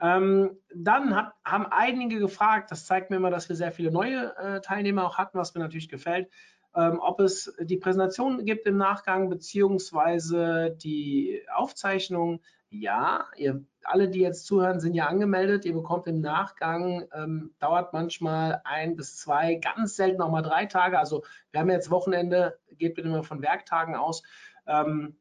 [0.00, 4.36] Ähm, dann hat, haben einige gefragt, das zeigt mir immer, dass wir sehr viele neue
[4.36, 6.30] äh, Teilnehmer auch hatten, was mir natürlich gefällt
[6.72, 12.40] ob es die Präsentation gibt im Nachgang beziehungsweise die Aufzeichnung.
[12.70, 15.64] ja, ihr alle, die jetzt zuhören, sind ja angemeldet.
[15.64, 20.66] Ihr bekommt im Nachgang, ähm, dauert manchmal ein bis zwei, ganz selten auch mal drei
[20.66, 20.98] Tage.
[20.98, 24.22] Also wir haben jetzt Wochenende, geht bitte immer von Werktagen aus.
[24.66, 25.16] Ähm,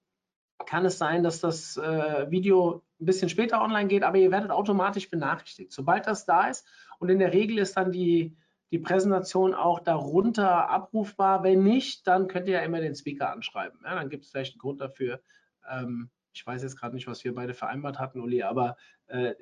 [0.66, 4.52] kann es sein, dass das äh, Video ein bisschen später online geht, aber ihr werdet
[4.52, 6.68] automatisch benachrichtigt, sobald das da ist.
[7.00, 8.36] Und in der Regel ist dann die,
[8.72, 11.44] die Präsentation auch darunter abrufbar.
[11.44, 13.80] Wenn nicht, dann könnt ihr ja immer den Speaker anschreiben.
[13.84, 15.22] Ja, dann gibt es vielleicht einen Grund dafür.
[15.70, 19.34] Ähm, ich weiß jetzt gerade nicht, was wir beide vereinbart hatten, Uli, aber äh,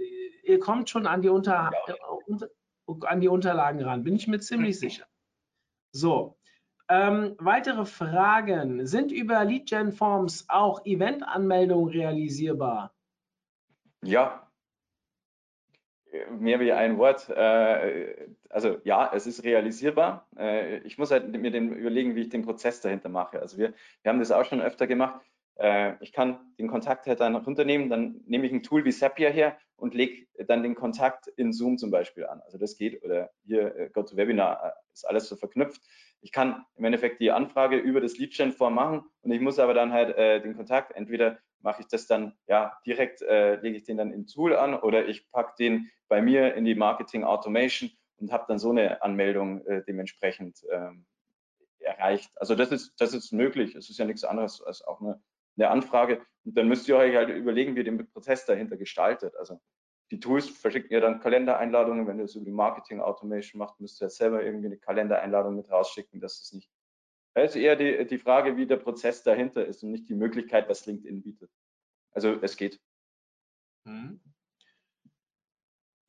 [0.43, 1.93] ihr kommt schon an die, Unter, äh,
[2.25, 2.47] unter,
[3.05, 5.05] an die Unterlagen ran, bin ich mir ziemlich sicher.
[5.91, 6.38] So,
[6.89, 8.86] ähm, weitere Fragen.
[8.88, 12.93] Sind über Lead-Gen-Forms auch Event-Anmeldungen realisierbar?
[14.03, 14.47] Ja.
[16.39, 17.30] Mehr wie ein Wort.
[17.30, 20.28] Äh, also ja, es ist realisierbar.
[20.38, 23.39] Äh, ich muss halt mir den überlegen, wie ich den Prozess dahinter mache.
[23.39, 25.20] Also wir, wir haben das auch schon öfter gemacht.
[25.55, 29.32] Äh, ich kann den Kontakt halt dann runternehmen, dann nehme ich ein Tool wie Zapier
[29.32, 32.41] her und lege dann den Kontakt in Zoom zum Beispiel an.
[32.45, 35.82] Also das geht oder hier GoToWebinar ist alles so verknüpft.
[36.22, 39.93] Ich kann im Endeffekt die Anfrage über das Lead-Gen-Form machen und ich muss aber dann
[39.93, 44.12] halt den Kontakt, entweder mache ich das dann ja direkt, äh, lege ich den dann
[44.12, 48.45] im Tool an oder ich packe den bei mir in die Marketing Automation und habe
[48.47, 51.05] dann so eine Anmeldung äh, dementsprechend ähm,
[51.80, 52.32] erreicht.
[52.36, 53.76] Also das ist, das ist möglich.
[53.76, 55.22] Es ist ja nichts anderes als auch eine
[55.58, 59.36] eine Anfrage und dann müsst ihr euch halt überlegen, wie ihr den Prozess dahinter gestaltet.
[59.36, 59.60] Also
[60.12, 64.01] die Tools verschicken ihr dann Kalendereinladungen, wenn ihr es über die Marketing Automation macht, müsst
[64.01, 66.70] ihr ja selber irgendwie eine Kalendereinladung mit rausschicken, dass es nicht.
[67.38, 70.67] Das ist eher die, die Frage, wie der Prozess dahinter ist und nicht die Möglichkeit,
[70.69, 71.51] was LinkedIn bietet.
[72.11, 72.81] Also es geht.
[73.85, 74.19] Hm.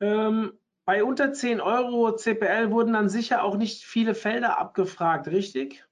[0.01, 5.87] Ähm, bei unter 10 Euro CPL wurden dann sicher auch nicht viele Felder abgefragt, richtig?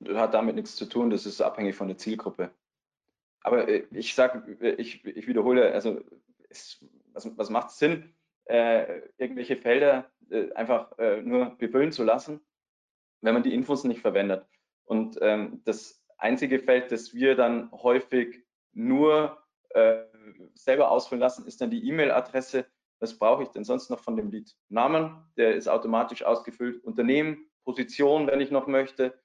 [0.00, 2.50] Das hat damit nichts zu tun, das ist abhängig von der Zielgruppe.
[3.42, 6.00] Aber äh, ich sage, äh, ich, ich wiederhole, also
[6.48, 12.40] es, was, was macht Sinn, äh, irgendwelche Felder äh, einfach äh, nur befüllen zu lassen,
[13.20, 14.46] wenn man die Infos nicht verwendet.
[14.84, 19.38] Und ähm, das einzige Feld, das wir dann häufig nur
[19.70, 20.04] äh,
[20.54, 22.66] selber ausfüllen lassen, ist dann die E-Mail-Adresse.
[22.98, 24.54] Was brauche ich denn sonst noch von dem Lied?
[24.68, 26.84] Namen, der ist automatisch ausgefüllt.
[26.84, 29.18] Unternehmen, Position, wenn ich noch möchte,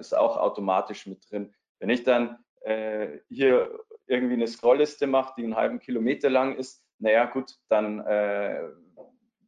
[0.00, 1.54] ist auch automatisch mit drin.
[1.78, 6.84] Wenn ich dann äh, hier irgendwie eine Scrollliste macht, die einen halben Kilometer lang ist,
[6.98, 8.68] naja gut, dann äh,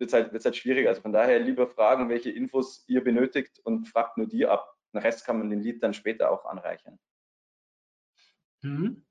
[0.00, 0.88] wird es halt, halt schwierig.
[0.88, 4.74] Also von daher lieber fragen, welche Infos ihr benötigt und fragt nur die ab.
[4.92, 6.98] Den Rest kann man den Lied dann später auch anreichern.
[8.62, 9.04] Mhm.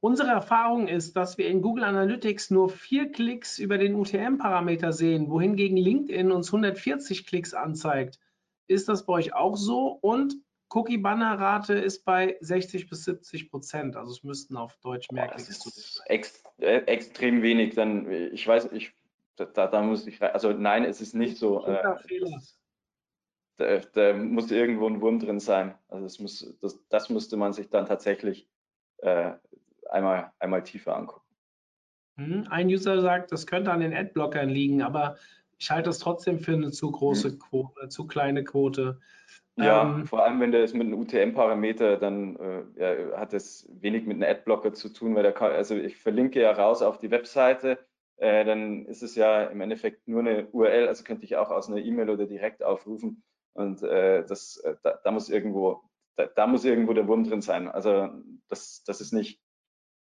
[0.00, 5.30] Unsere Erfahrung ist, dass wir in Google Analytics nur vier Klicks über den UTM-Parameter sehen,
[5.30, 8.20] wohingegen LinkedIn uns 140 Klicks anzeigt.
[8.66, 9.98] Ist das bei euch auch so?
[10.02, 10.36] Und
[10.68, 13.96] Cookie-Banner-Rate ist bei 60 bis 70 Prozent.
[13.96, 16.04] Also es müssten auf Deutsch mehr Klicks sein.
[16.06, 17.74] Ex, äh, extrem wenig.
[17.74, 18.92] Dann, ich weiß, ich,
[19.36, 21.66] da, da muss ich, also nein, es ist nicht so.
[21.66, 21.82] Äh,
[23.56, 25.74] da, da, muss irgendwo ein Wurm drin sein.
[25.88, 28.48] Also es muss, das, das müsste man sich dann tatsächlich
[28.98, 29.32] äh,
[29.90, 31.24] einmal, einmal tiefer angucken.
[32.16, 35.16] Hm, ein User sagt, das könnte an den Adblockern liegen, aber
[35.58, 37.38] ich halte das trotzdem für eine zu große hm.
[37.38, 39.00] Quote, zu kleine Quote.
[39.56, 43.68] Ja, ähm, vor allem wenn der ist mit einem UTM-Parameter, dann äh, ja, hat das
[43.80, 46.98] wenig mit einem Adblocker zu tun, weil der kann, also ich verlinke ja raus auf
[46.98, 47.78] die Webseite,
[48.16, 51.68] äh, dann ist es ja im Endeffekt nur eine URL, also könnte ich auch aus
[51.68, 53.22] einer E-Mail oder direkt aufrufen
[53.54, 55.82] und äh, das, äh, da, da, muss irgendwo,
[56.16, 57.68] da, da, muss irgendwo der Wurm drin sein.
[57.68, 58.10] Also
[58.48, 59.40] das, das ist nicht,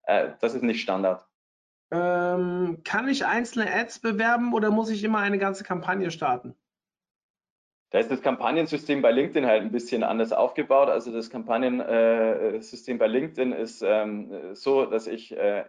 [0.05, 1.27] äh, das ist nicht Standard.
[1.93, 6.55] Ähm, kann ich einzelne Ads bewerben oder muss ich immer eine ganze Kampagne starten?
[7.91, 10.89] Da ist das Kampagnensystem bei LinkedIn halt ein bisschen anders aufgebaut.
[10.89, 15.65] Also das Kampagnensystem bei LinkedIn ist ähm, so, dass ich äh,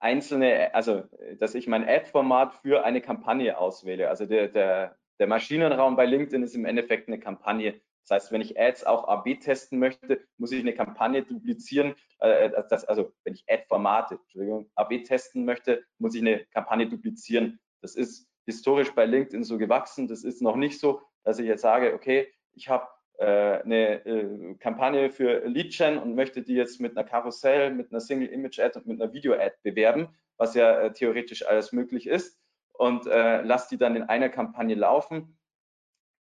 [0.00, 1.04] einzelne, also
[1.38, 4.08] dass ich mein Ad-Format für eine Kampagne auswähle.
[4.08, 7.80] Also der, der, der Maschinenraum bei LinkedIn ist im Endeffekt eine Kampagne.
[8.08, 11.94] Das heißt, wenn ich Ads auch AB testen möchte, muss ich eine Kampagne duplizieren.
[12.20, 17.60] Äh, das, also wenn ich Ad-Formate, Entschuldigung, AB testen möchte, muss ich eine Kampagne duplizieren.
[17.82, 20.08] Das ist historisch bei LinkedIn so gewachsen.
[20.08, 24.54] Das ist noch nicht so, dass ich jetzt sage, okay, ich habe äh, eine äh,
[24.58, 29.00] Kampagne für Lead-Gen und möchte die jetzt mit einer Karussell, mit einer Single-Image-Ad und mit
[29.00, 32.38] einer Video-Ad bewerben, was ja äh, theoretisch alles möglich ist
[32.72, 35.38] und äh, lasse die dann in einer Kampagne laufen.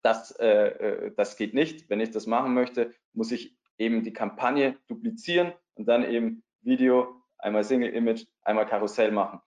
[0.02, 1.88] Das, äh, äh, das geht nicht.
[1.88, 7.22] Wenn ich das machen möchte, muss ich eben die Kampagne duplizieren und dann eben Video,
[7.38, 9.40] einmal Single-Image, einmal Karussell machen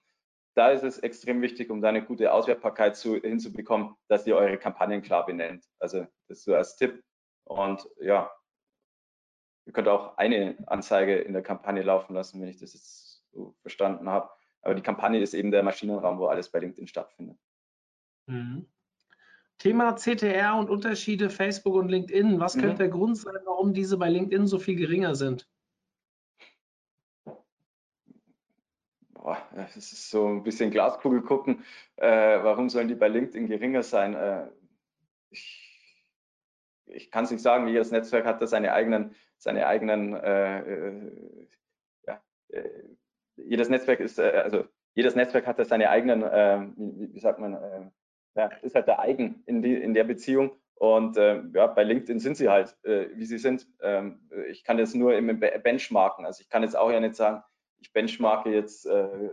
[0.58, 4.58] da ist es extrem wichtig, um da eine gute Auswertbarkeit zu, hinzubekommen, dass ihr eure
[4.58, 5.64] Kampagnen klar benennt.
[5.78, 7.00] Also das so als Tipp.
[7.48, 8.30] Und ja,
[9.64, 13.54] ihr könnt auch eine Anzeige in der Kampagne laufen lassen, wenn ich das jetzt so
[13.62, 14.30] verstanden habe.
[14.62, 17.38] Aber die Kampagne ist eben der Maschinenraum, wo alles bei LinkedIn stattfindet.
[18.26, 18.66] Mhm.
[19.56, 22.38] Thema CTR und Unterschiede Facebook und LinkedIn.
[22.38, 22.60] Was mhm.
[22.60, 25.48] könnte der Grund sein, warum diese bei LinkedIn so viel geringer sind?
[29.54, 31.64] Das ist so ein bisschen Glaskugel gucken.
[31.96, 34.14] Äh, warum sollen die bei LinkedIn geringer sein?
[34.14, 34.48] Äh,
[35.30, 35.67] ich,
[36.90, 37.68] ich kann es nicht sagen.
[37.68, 41.12] Jedes Netzwerk hat da seine eigenen, seine eigenen äh, äh
[42.06, 42.68] ja, äh,
[43.36, 44.64] jedes Netzwerk ist, also
[44.94, 47.92] jedes Netzwerk hat da seine eigenen, wie, wie, sagt man,
[48.34, 50.52] ja, ist halt der Eigen in, die, in der Beziehung.
[50.78, 53.66] Und äh, ja, bei LinkedIn sind sie halt, äh, wie sie sind.
[53.82, 56.24] Ähm, ich kann das nur im Benchmarken.
[56.24, 57.42] Also ich kann jetzt auch ja nicht sagen,
[57.80, 59.30] ich benchmarke jetzt äh,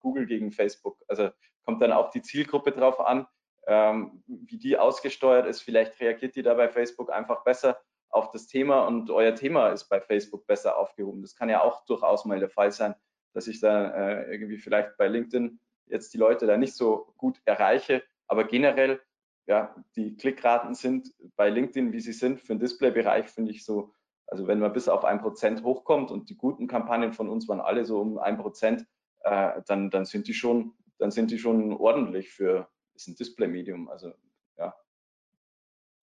[0.00, 0.98] Google gegen Facebook.
[1.06, 1.30] Also
[1.64, 3.26] kommt dann auch die Zielgruppe drauf an,
[3.68, 5.60] ähm, wie die ausgesteuert ist.
[5.60, 9.84] Vielleicht reagiert die da bei Facebook einfach besser auf das Thema und euer Thema ist
[9.88, 11.20] bei Facebook besser aufgehoben.
[11.20, 12.94] Das kann ja auch durchaus mal der Fall sein,
[13.34, 17.40] dass ich da äh, irgendwie vielleicht bei LinkedIn jetzt die Leute da nicht so gut
[17.44, 19.00] erreiche, aber generell,
[19.46, 23.92] ja, die Klickraten sind bei LinkedIn, wie sie sind, für den Displaybereich finde ich so,
[24.26, 27.60] also wenn man bis auf ein Prozent hochkommt und die guten Kampagnen von uns waren
[27.60, 28.86] alle so um ein Prozent,
[29.20, 33.88] äh, dann, dann sind die schon, dann sind die schon ordentlich für, ist ein Display-Medium,
[33.88, 34.12] also
[34.58, 34.74] ja.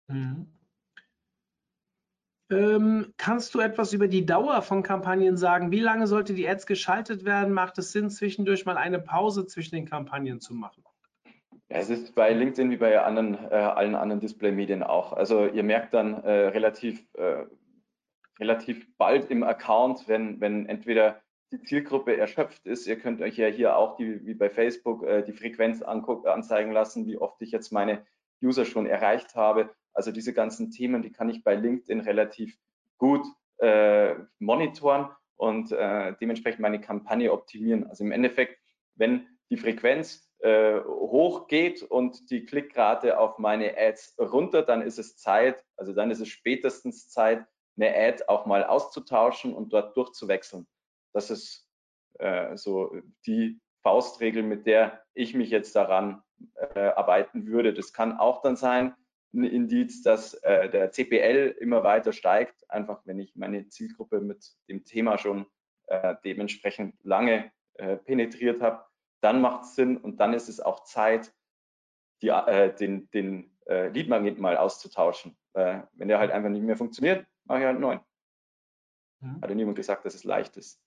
[0.08, 0.46] Mhm.
[2.50, 5.70] Ähm, kannst du etwas über die Dauer von Kampagnen sagen?
[5.70, 7.52] Wie lange sollte die Ads geschaltet werden?
[7.52, 10.82] Macht es Sinn, zwischendurch mal eine Pause zwischen den Kampagnen zu machen?
[11.68, 15.12] Ja, es ist bei LinkedIn wie bei anderen, äh, allen anderen Display-Medien auch.
[15.12, 17.44] Also ihr merkt dann äh, relativ, äh,
[18.40, 21.20] relativ bald im Account, wenn, wenn entweder
[21.52, 22.86] die Zielgruppe erschöpft ist.
[22.86, 27.06] Ihr könnt euch ja hier auch die, wie bei Facebook äh, die Frequenz anzeigen lassen,
[27.06, 28.06] wie oft ich jetzt meine
[28.42, 29.70] User schon erreicht habe.
[29.92, 32.56] Also diese ganzen Themen, die kann ich bei LinkedIn relativ
[32.98, 33.26] gut
[33.58, 37.88] äh, monitoren und äh, dementsprechend meine Kampagne optimieren.
[37.88, 38.58] Also im Endeffekt,
[38.94, 45.16] wenn die Frequenz äh, hochgeht und die Klickrate auf meine Ads runter, dann ist es
[45.16, 47.44] Zeit, also dann ist es spätestens Zeit,
[47.76, 50.66] eine Ad auch mal auszutauschen und dort durchzuwechseln.
[51.18, 51.68] Das ist
[52.18, 52.94] äh, so
[53.26, 56.22] die Faustregel, mit der ich mich jetzt daran
[56.54, 57.72] äh, arbeiten würde.
[57.74, 58.94] Das kann auch dann sein,
[59.34, 64.54] ein Indiz, dass äh, der CPL immer weiter steigt, einfach wenn ich meine Zielgruppe mit
[64.68, 65.46] dem Thema schon
[65.86, 68.88] äh, dementsprechend lange äh, penetriert habe
[69.20, 71.34] dann macht es Sinn und dann ist es auch Zeit,
[72.22, 75.36] die, äh, den, den äh, Lead-Magnet mal auszutauschen.
[75.54, 78.00] Äh, wenn der halt einfach nicht mehr funktioniert, mache ich halt einen neuen.
[79.20, 79.40] Mhm.
[79.40, 80.80] Hat ja niemand gesagt, dass es leicht ist.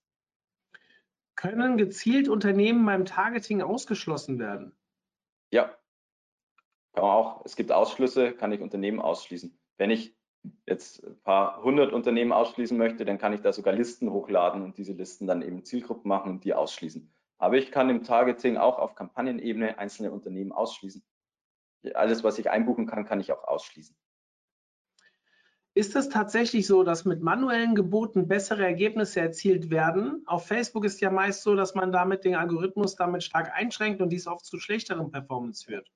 [1.41, 4.75] Können gezielt Unternehmen beim Targeting ausgeschlossen werden?
[5.49, 5.75] Ja,
[6.93, 7.41] kann man auch.
[7.45, 9.59] Es gibt Ausschlüsse, kann ich Unternehmen ausschließen.
[9.77, 10.15] Wenn ich
[10.67, 14.77] jetzt ein paar hundert Unternehmen ausschließen möchte, dann kann ich da sogar Listen hochladen und
[14.77, 17.11] diese Listen dann eben Zielgruppen machen und die ausschließen.
[17.39, 21.03] Aber ich kann im Targeting auch auf Kampagnenebene einzelne Unternehmen ausschließen.
[21.95, 23.95] Alles, was ich einbuchen kann, kann ich auch ausschließen.
[25.73, 30.21] Ist es tatsächlich so, dass mit manuellen Geboten bessere Ergebnisse erzielt werden?
[30.25, 34.09] Auf Facebook ist ja meist so, dass man damit den Algorithmus damit stark einschränkt und
[34.09, 35.89] dies oft zu schlechteren Performance führt.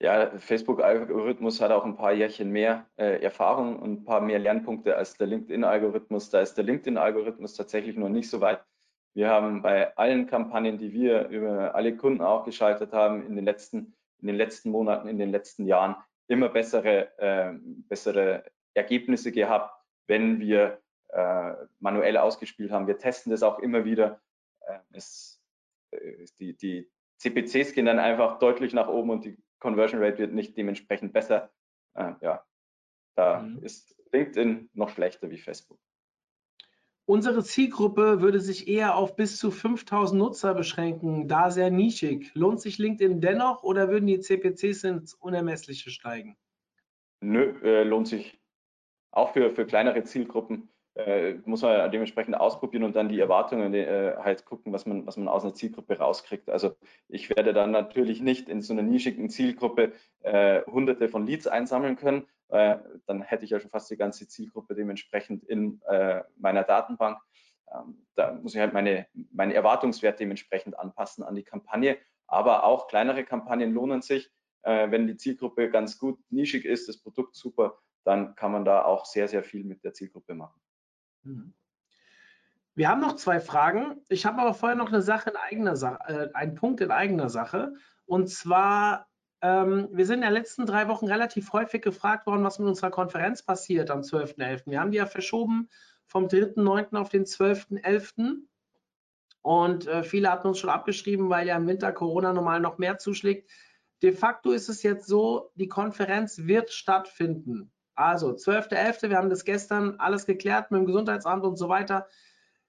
[0.00, 4.96] Ja, Facebook-Algorithmus hat auch ein paar Jährchen mehr äh, Erfahrung und ein paar mehr Lernpunkte
[4.96, 6.30] als der LinkedIn-Algorithmus.
[6.30, 8.64] Da ist der LinkedIn-Algorithmus tatsächlich noch nicht so weit.
[9.14, 13.44] Wir haben bei allen Kampagnen, die wir über alle Kunden auch geschaltet haben, in den
[13.44, 15.96] letzten, in den letzten Monaten, in den letzten Jahren
[16.30, 17.52] immer bessere, äh,
[17.88, 19.74] bessere Ergebnisse gehabt,
[20.06, 22.86] wenn wir äh, manuell ausgespielt haben.
[22.86, 24.20] Wir testen das auch immer wieder.
[24.60, 25.42] Äh, es,
[26.38, 30.56] die, die CPCs gehen dann einfach deutlich nach oben und die Conversion Rate wird nicht
[30.56, 31.50] dementsprechend besser.
[31.94, 32.44] Äh, ja,
[33.16, 33.62] da mhm.
[33.64, 35.80] ist LinkedIn noch schlechter wie Facebook.
[37.10, 42.30] Unsere Zielgruppe würde sich eher auf bis zu 5000 Nutzer beschränken, da sehr nischig.
[42.34, 46.36] Lohnt sich LinkedIn dennoch oder würden die CPCs ins Unermessliche steigen?
[47.20, 48.38] Nö, äh, lohnt sich
[49.10, 50.68] auch für, für kleinere Zielgruppen.
[50.94, 55.16] Äh, muss man dementsprechend ausprobieren und dann die Erwartungen äh, halt gucken, was man, was
[55.16, 56.50] man aus einer Zielgruppe rauskriegt.
[56.50, 56.74] Also
[57.08, 61.96] ich werde dann natürlich nicht in so einer nischigen Zielgruppe äh, hunderte von Leads einsammeln
[61.96, 66.64] können, äh, dann hätte ich ja schon fast die ganze Zielgruppe dementsprechend in äh, meiner
[66.64, 67.18] Datenbank.
[67.72, 71.98] Ähm, da muss ich halt meine, meinen Erwartungswert dementsprechend anpassen an die Kampagne.
[72.26, 74.30] Aber auch kleinere Kampagnen lohnen sich.
[74.62, 78.84] Äh, wenn die Zielgruppe ganz gut nischig ist, das Produkt super, dann kann man da
[78.84, 80.60] auch sehr, sehr viel mit der Zielgruppe machen.
[81.22, 81.54] Mhm.
[82.74, 84.00] Wir haben noch zwei Fragen.
[84.08, 87.28] Ich habe aber vorher noch eine Sache in eigener Sache, äh, einen Punkt in eigener
[87.28, 87.74] Sache.
[88.06, 89.10] Und zwar
[89.42, 92.90] ähm, wir sind in den letzten drei Wochen relativ häufig gefragt worden, was mit unserer
[92.90, 94.62] Konferenz passiert am 12.11.
[94.66, 95.68] Wir haben die ja verschoben
[96.06, 96.96] vom 3.9.
[96.96, 98.42] auf den 12.11.
[99.42, 102.98] Und äh, viele hatten uns schon abgeschrieben, weil ja im Winter Corona normal noch mehr
[102.98, 103.50] zuschlägt.
[104.02, 107.72] De facto ist es jetzt so, die Konferenz wird stattfinden.
[108.00, 112.08] Also 12.11., wir haben das gestern alles geklärt mit dem Gesundheitsamt und so weiter.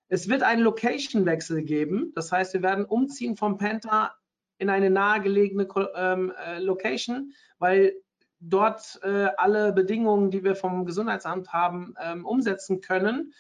[0.10, 2.12] Es wird einen Location-Wechsel geben.
[2.16, 4.14] Das heißt, wir werden umziehen vom Penta
[4.58, 7.94] in eine nahegelegene ähm, äh, Location, weil
[8.40, 13.34] dort äh, alle Bedingungen, die wir vom Gesundheitsamt haben, ähm, umsetzen können.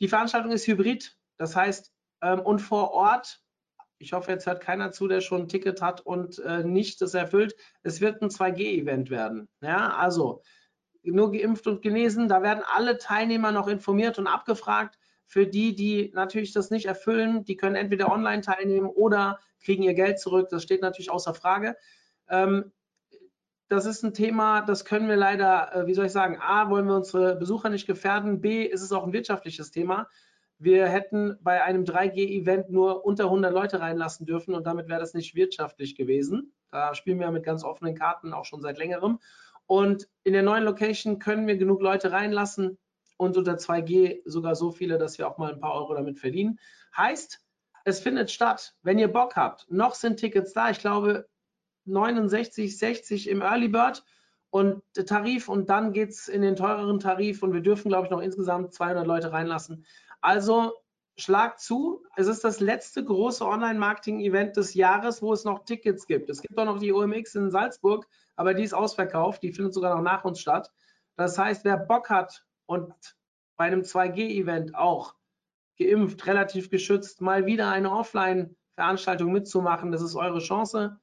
[0.00, 1.16] Die Veranstaltung ist hybrid.
[1.36, 3.42] Das heißt, ähm, und vor Ort
[4.00, 7.14] ich hoffe, jetzt hört keiner zu, der schon ein Ticket hat und äh, nicht das
[7.14, 7.56] erfüllt.
[7.82, 9.48] Es wird ein 2G-Event werden.
[9.60, 10.42] Ja, also
[11.10, 12.28] nur geimpft und genesen.
[12.28, 14.98] Da werden alle Teilnehmer noch informiert und abgefragt.
[15.26, 19.94] Für die, die natürlich das nicht erfüllen, die können entweder online teilnehmen oder kriegen ihr
[19.94, 20.48] Geld zurück.
[20.50, 21.76] Das steht natürlich außer Frage.
[22.28, 22.72] Ähm,
[23.68, 26.86] das ist ein Thema, das können wir leider, äh, wie soll ich sagen, A, wollen
[26.86, 30.08] wir unsere Besucher nicht gefährden, B, ist es auch ein wirtschaftliches Thema.
[30.58, 35.14] Wir hätten bei einem 3G-Event nur unter 100 Leute reinlassen dürfen und damit wäre das
[35.14, 36.52] nicht wirtschaftlich gewesen.
[36.70, 39.20] Da spielen wir mit ganz offenen Karten auch schon seit längerem.
[39.68, 42.78] Und in der neuen Location können wir genug Leute reinlassen
[43.18, 46.58] und unter 2G sogar so viele, dass wir auch mal ein paar Euro damit verdienen.
[46.96, 47.40] Heißt,
[47.84, 48.74] es findet statt.
[48.82, 50.70] Wenn ihr Bock habt, noch sind Tickets da.
[50.70, 51.28] Ich glaube
[51.84, 54.04] 69, 60 im Early Bird
[54.48, 58.10] und Tarif und dann geht es in den teureren Tarif und wir dürfen, glaube ich,
[58.10, 59.84] noch insgesamt 200 Leute reinlassen.
[60.22, 60.72] Also
[61.18, 66.30] schlag zu, es ist das letzte große Online-Marketing-Event des Jahres, wo es noch Tickets gibt.
[66.30, 68.06] Es gibt auch noch die OMX in Salzburg,
[68.36, 70.70] aber die ist ausverkauft, die findet sogar noch nach uns statt.
[71.16, 72.92] Das heißt, wer Bock hat und
[73.56, 75.16] bei einem 2G-Event auch
[75.78, 81.00] geimpft, relativ geschützt, mal wieder eine Offline-Veranstaltung mitzumachen, das ist eure Chance.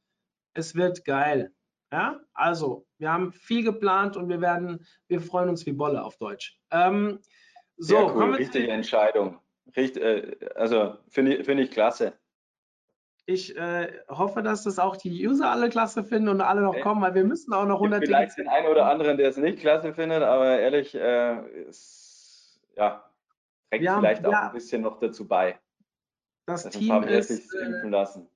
[0.54, 1.54] Es wird geil.
[1.92, 6.18] Ja, also wir haben viel geplant und wir werden, wir freuen uns wie Bolle auf
[6.18, 6.58] Deutsch.
[6.72, 7.20] Ähm,
[7.78, 9.40] so, Sehr cool, richtige Entscheidung.
[9.76, 12.14] Richt, äh, also finde ich, find ich klasse.
[13.28, 17.02] Ich äh, hoffe, dass das auch die User alle klasse finden und alle noch kommen,
[17.02, 19.94] weil wir müssen auch noch 100 Vielleicht den einen oder anderen, der es nicht klasse
[19.94, 23.04] findet, aber ehrlich, äh, ist, ja,
[23.72, 25.60] trägt wir vielleicht haben, auch ja, ein bisschen noch dazu bei.
[26.46, 28.30] Das Team ist, impfen lassen.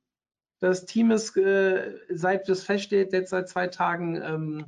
[0.60, 4.66] Das Team ist, äh, seit das feststeht, jetzt seit zwei Tagen ähm,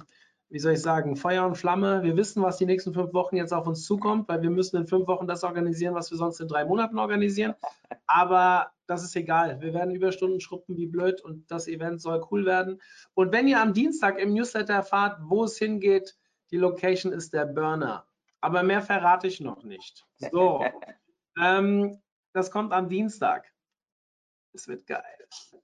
[0.52, 2.04] wie soll ich sagen, Feuer und Flamme.
[2.04, 4.86] Wir wissen, was die nächsten fünf Wochen jetzt auf uns zukommt, weil wir müssen in
[4.86, 7.56] fünf Wochen das organisieren, was wir sonst in drei Monaten organisieren.
[8.06, 9.62] Aber das ist egal.
[9.62, 12.82] Wir werden Überstunden schruppen wie blöd und das Event soll cool werden.
[13.14, 16.18] Und wenn ihr am Dienstag im Newsletter erfahrt, wo es hingeht,
[16.52, 18.06] die Location ist der Burner.
[18.42, 20.06] Aber mehr verrate ich noch nicht.
[20.18, 20.66] So,
[21.42, 21.98] ähm,
[22.34, 23.46] das kommt am Dienstag.
[24.54, 25.04] Es wird geil.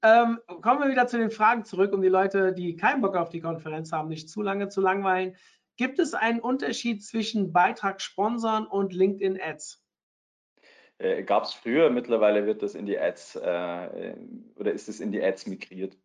[0.01, 3.29] Ähm, kommen wir wieder zu den Fragen zurück, um die Leute, die keinen Bock auf
[3.29, 5.35] die Konferenz haben, nicht zu lange zu langweilen.
[5.75, 9.83] Gibt es einen Unterschied zwischen Beitrag sponsern und LinkedIn Ads?
[10.97, 14.15] Äh, Gab es früher, mittlerweile wird das in die Ads äh,
[14.55, 15.97] oder ist es in die Ads migriert.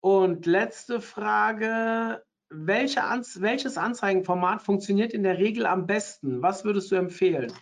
[0.00, 2.24] Und letzte Frage.
[2.50, 6.40] Welche Anz welches Anzeigenformat funktioniert in der Regel am besten?
[6.40, 7.52] Was würdest du empfehlen?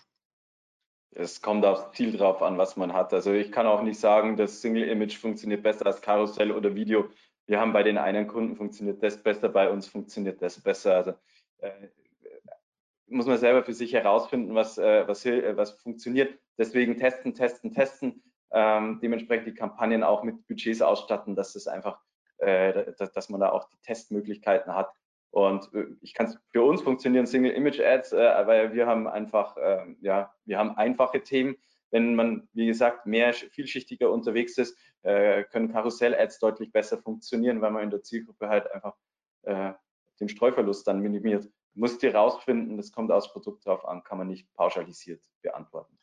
[1.18, 3.12] Es kommt aufs Ziel drauf an, was man hat.
[3.14, 7.08] Also ich kann auch nicht sagen, das Single Image funktioniert besser als Karussell oder Video.
[7.46, 10.96] Wir haben bei den einen Kunden funktioniert das besser, bei uns funktioniert das besser.
[10.96, 11.14] Also
[11.58, 11.88] äh,
[13.06, 16.38] muss man selber für sich herausfinden, was, äh, was, äh, was funktioniert.
[16.58, 18.22] Deswegen testen, testen, testen.
[18.50, 22.00] Ähm, dementsprechend die Kampagnen auch mit Budgets ausstatten, dass es einfach,
[22.38, 24.90] äh, dass, dass man da auch die Testmöglichkeiten hat.
[25.30, 29.56] Und äh, ich kann für uns funktionieren Single Image Ads, äh, weil wir haben einfach,
[29.56, 31.56] äh, ja, wir haben einfache Themen.
[31.90, 37.70] Wenn man, wie gesagt, mehr vielschichtiger unterwegs ist, äh, können Karussell-Ads deutlich besser funktionieren, weil
[37.70, 38.96] man in der Zielgruppe halt einfach
[39.42, 39.72] äh,
[40.20, 41.48] den Streuverlust dann minimiert.
[41.74, 45.98] Musst ihr rausfinden, das kommt aufs Produkt drauf an, kann man nicht pauschalisiert beantworten.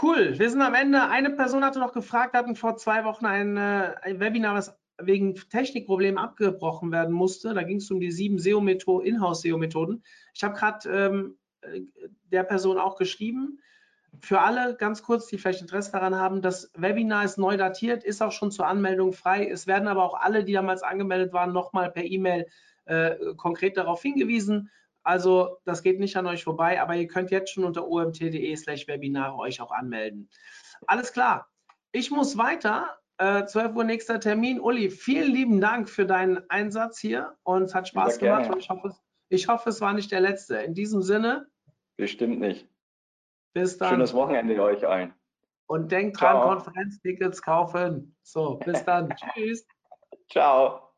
[0.00, 1.02] Cool, wir sind am Ende.
[1.02, 4.74] Eine Person hatte noch gefragt, hatten vor zwei Wochen ein, äh, ein Webinar, was
[5.06, 7.54] wegen Technikproblemen abgebrochen werden musste.
[7.54, 10.02] Da ging es um die sieben SEO-Methoden, Inhouse-SEO-Methoden.
[10.34, 11.82] Ich habe gerade ähm, äh,
[12.30, 13.60] der Person auch geschrieben.
[14.20, 18.22] Für alle ganz kurz, die vielleicht Interesse daran haben, das Webinar ist neu datiert, ist
[18.22, 19.48] auch schon zur Anmeldung frei.
[19.48, 22.46] Es werden aber auch alle, die damals angemeldet waren, nochmal per E-Mail
[22.84, 24.70] äh, konkret darauf hingewiesen.
[25.02, 28.86] Also das geht nicht an euch vorbei, aber ihr könnt jetzt schon unter omt.de slash
[28.86, 30.28] Webinare euch auch anmelden.
[30.86, 31.48] Alles klar.
[31.92, 32.98] Ich muss weiter.
[33.18, 34.60] Äh, 12 Uhr nächster Termin.
[34.60, 38.68] Uli, vielen lieben Dank für deinen Einsatz hier und es hat Spaß ja, gemacht ich
[38.68, 38.94] hoffe,
[39.28, 40.56] ich hoffe, es war nicht der letzte.
[40.56, 41.46] In diesem Sinne.
[41.96, 42.68] Bestimmt nicht.
[43.54, 43.90] Bis dann.
[43.90, 45.14] Schönes Wochenende euch allen.
[45.66, 48.14] Und denkt dran, Konferenztickets kaufen.
[48.22, 49.14] So, bis dann.
[49.34, 49.66] Tschüss.
[50.30, 50.91] Ciao.